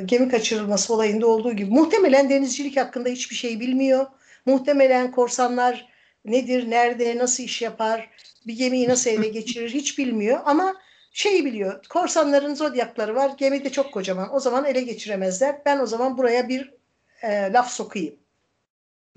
e, 0.00 0.04
gemi 0.04 0.28
kaçırılması 0.28 0.94
olayında 0.94 1.26
olduğu 1.26 1.52
gibi 1.52 1.70
muhtemelen 1.70 2.30
denizcilik 2.30 2.76
hakkında 2.76 3.08
hiçbir 3.08 3.36
şey 3.36 3.60
bilmiyor. 3.60 4.06
Muhtemelen 4.46 5.10
korsanlar 5.10 5.88
nedir, 6.24 6.70
nerede, 6.70 7.18
nasıl 7.18 7.42
iş 7.42 7.62
yapar, 7.62 8.10
bir 8.46 8.56
gemiyi 8.56 8.88
nasıl 8.88 9.10
ele 9.10 9.28
geçirir 9.28 9.70
hiç 9.70 9.98
bilmiyor. 9.98 10.40
Ama 10.44 10.74
şeyi 11.12 11.44
biliyor, 11.44 11.86
korsanların 11.88 12.54
zodyakları 12.54 13.14
var, 13.14 13.30
gemi 13.38 13.64
de 13.64 13.70
çok 13.72 13.92
kocaman. 13.92 14.34
O 14.34 14.40
zaman 14.40 14.64
ele 14.64 14.80
geçiremezler. 14.80 15.56
Ben 15.66 15.80
o 15.80 15.86
zaman 15.86 16.18
buraya 16.18 16.48
bir 16.48 16.79
e, 17.22 17.52
laf 17.52 17.70
sokayım. 17.70 18.14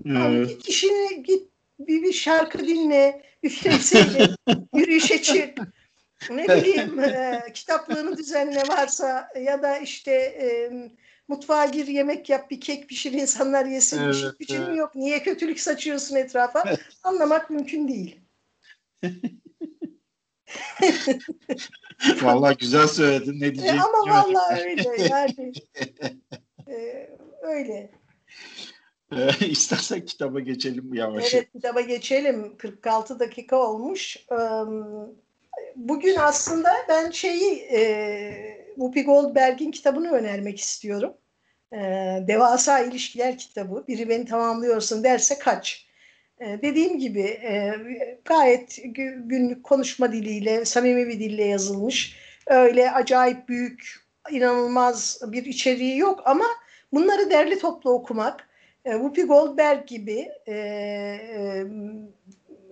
Hmm. 0.02 0.46
git 0.46 0.68
işini 0.68 1.22
git 1.22 1.48
bir, 1.78 2.02
bir 2.02 2.12
şarkı 2.12 2.58
dinle, 2.58 3.22
bir 3.42 3.50
film 3.50 3.78
seyret, 3.78 4.30
yürüyüşe 4.74 5.22
çık 5.22 5.58
ne 6.30 6.48
bileyim 6.48 7.00
e, 7.00 7.42
kitaplığını 7.54 8.16
düzenle 8.16 8.62
varsa 8.68 9.28
ya 9.40 9.62
da 9.62 9.78
işte 9.78 10.12
e, 10.12 10.70
mutfağa 11.28 11.66
gir 11.66 11.86
yemek 11.86 12.28
yap 12.28 12.50
bir 12.50 12.60
kek 12.60 12.88
pişir 12.88 13.12
insanlar 13.12 13.66
yesin 13.66 14.02
evet, 14.02 14.14
bir 14.14 14.38
gücün 14.38 14.62
evet. 14.62 14.76
yok 14.78 14.94
niye 14.94 15.22
kötülük 15.22 15.60
saçıyorsun 15.60 16.16
etrafa 16.16 16.64
anlamak 17.02 17.50
mümkün 17.50 17.88
değil. 17.88 18.20
vallahi 22.22 22.56
güzel 22.56 22.86
söyledin 22.88 23.40
ne 23.40 23.54
diyeceğim. 23.54 23.78
E, 23.78 23.80
ama 23.82 24.14
vallahi 24.14 24.62
öyle 24.62 25.02
yani 25.10 25.52
e, 26.68 27.10
öyle. 27.44 27.90
E, 29.12 29.46
istersen 29.46 30.04
kitaba 30.04 30.40
geçelim 30.40 30.94
yavaş. 30.94 31.34
Evet 31.34 31.52
kitaba 31.52 31.80
geçelim. 31.80 32.56
46 32.56 33.20
dakika 33.20 33.56
olmuş 33.56 34.16
bugün 35.76 36.16
aslında 36.16 36.70
ben 36.88 37.10
şeyi 37.10 37.58
e, 37.58 38.64
Whoopi 38.74 39.04
Goldberg'in 39.04 39.70
kitabını 39.70 40.10
önermek 40.10 40.60
istiyorum. 40.60 41.14
E, 41.72 41.78
Devasa 42.28 42.78
İlişkiler 42.78 43.38
kitabı. 43.38 43.84
Biri 43.88 44.08
beni 44.08 44.24
tamamlıyorsun 44.24 45.04
derse 45.04 45.38
kaç. 45.38 45.86
E, 46.40 46.46
dediğim 46.62 46.98
gibi 46.98 47.20
e, 47.20 47.74
gayet 48.24 48.78
günlük 49.16 49.64
konuşma 49.64 50.12
diliyle, 50.12 50.64
samimi 50.64 51.08
bir 51.08 51.20
dille 51.20 51.44
yazılmış. 51.44 52.16
Öyle 52.46 52.90
acayip 52.90 53.48
büyük, 53.48 53.94
inanılmaz 54.30 55.20
bir 55.26 55.44
içeriği 55.44 55.98
yok 55.98 56.22
ama 56.24 56.44
bunları 56.94 57.30
derli 57.30 57.58
toplu 57.58 57.90
okumak, 57.90 58.48
e, 58.84 58.92
Whoopi 58.92 59.22
Goldberg 59.22 59.86
gibi 59.86 60.28
e, 60.46 60.54
e, 60.54 61.66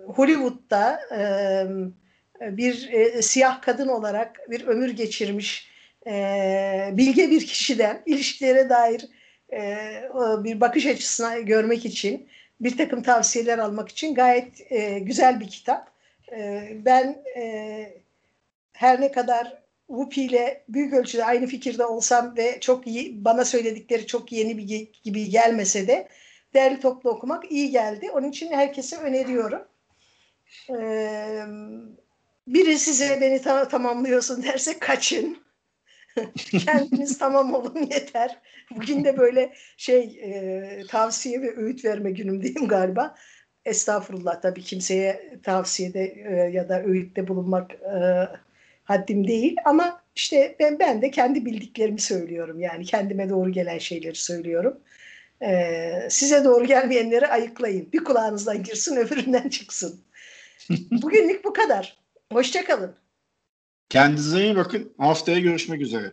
Hollywood'da 0.07 1.01
e, 1.17 1.21
bir 2.57 2.93
e, 2.93 3.23
siyah 3.23 3.63
kadın 3.63 3.89
olarak 3.89 4.51
bir 4.51 4.67
ömür 4.67 4.91
geçirmiş 4.91 5.69
e, 6.07 6.91
bilge 6.93 7.31
bir 7.31 7.47
kişiden 7.47 8.03
ilişkilere 8.07 8.69
dair 8.69 9.09
e, 9.53 9.79
bir 10.45 10.61
bakış 10.61 10.87
açısına 10.87 11.39
görmek 11.39 11.85
için 11.85 12.29
bir 12.61 12.77
takım 12.77 13.03
tavsiyeler 13.03 13.59
almak 13.59 13.89
için 13.89 14.15
gayet 14.15 14.73
e, 14.73 14.99
güzel 14.99 15.41
bir 15.41 15.49
kitap. 15.49 15.91
E, 16.33 16.69
ben 16.85 17.23
e, 17.37 18.03
her 18.73 19.01
ne 19.01 19.13
kadar 19.13 19.62
Whoopi 19.93 20.23
ile 20.23 20.65
büyük 20.69 20.93
ölçüde 20.93 21.25
aynı 21.25 21.47
fikirde 21.47 21.85
olsam 21.85 22.37
ve 22.37 22.61
çok 22.61 22.87
iyi 22.87 23.25
bana 23.25 23.45
söyledikleri 23.45 24.07
çok 24.07 24.33
yeni 24.33 24.59
bir 24.59 24.93
gibi 25.05 25.31
gelmese 25.31 25.87
de 25.87 26.09
değerli 26.55 26.81
toplu 26.81 27.11
okumak 27.11 27.53
iyi 27.53 27.71
geldi. 27.71 28.11
Onun 28.11 28.31
için 28.31 28.53
herkese 28.53 28.97
öneriyorum. 28.97 29.63
Ee, 30.71 31.43
biri 32.47 32.79
size 32.79 33.21
beni 33.21 33.43
ta- 33.43 33.69
tamamlıyorsun 33.69 34.43
derse 34.43 34.79
kaçın. 34.79 35.39
Kendiniz 36.65 37.19
tamam 37.19 37.55
olun 37.55 37.81
yeter. 37.91 38.39
Bugün 38.71 39.05
de 39.05 39.19
böyle 39.19 39.53
şey 39.77 40.03
e, 40.23 40.83
tavsiye 40.89 41.43
ve 41.43 41.57
öğüt 41.57 41.85
verme 41.85 42.11
günümdeyim 42.11 42.69
galiba. 42.69 43.15
Estağfurullah 43.65 44.41
tabii 44.41 44.63
kimseye 44.63 45.39
tavsiyede 45.43 46.05
e, 46.05 46.35
ya 46.35 46.69
da 46.69 46.83
öğütte 46.83 47.29
bulunmak 47.29 47.73
e, 47.73 48.29
haddim 48.85 49.29
değil 49.29 49.57
ama 49.65 50.03
işte 50.17 50.57
ben 50.61 50.79
ben 50.79 51.03
de 51.03 51.11
kendi 51.11 51.45
bildiklerimi 51.45 52.01
söylüyorum 52.01 52.61
yani 52.61 52.85
kendime 52.85 53.29
doğru 53.29 53.53
gelen 53.53 53.79
şeyleri 53.79 54.15
söylüyorum. 54.15 54.81
Ee, 55.43 56.09
size 56.11 56.45
doğru 56.45 56.65
gelmeyenleri 56.65 57.27
ayıklayın. 57.27 57.93
Bir 57.93 58.05
kulağınızdan 58.05 58.63
girsin 58.63 58.97
öbüründen 58.97 59.49
çıksın. 59.49 60.01
Bugünlük 60.91 61.45
bu 61.45 61.53
kadar. 61.53 61.99
Hoşçakalın. 62.33 62.95
Kendinize 63.89 64.45
iyi 64.45 64.57
bakın. 64.57 64.95
Haftaya 64.99 65.39
görüşmek 65.39 65.81
üzere. 65.81 66.13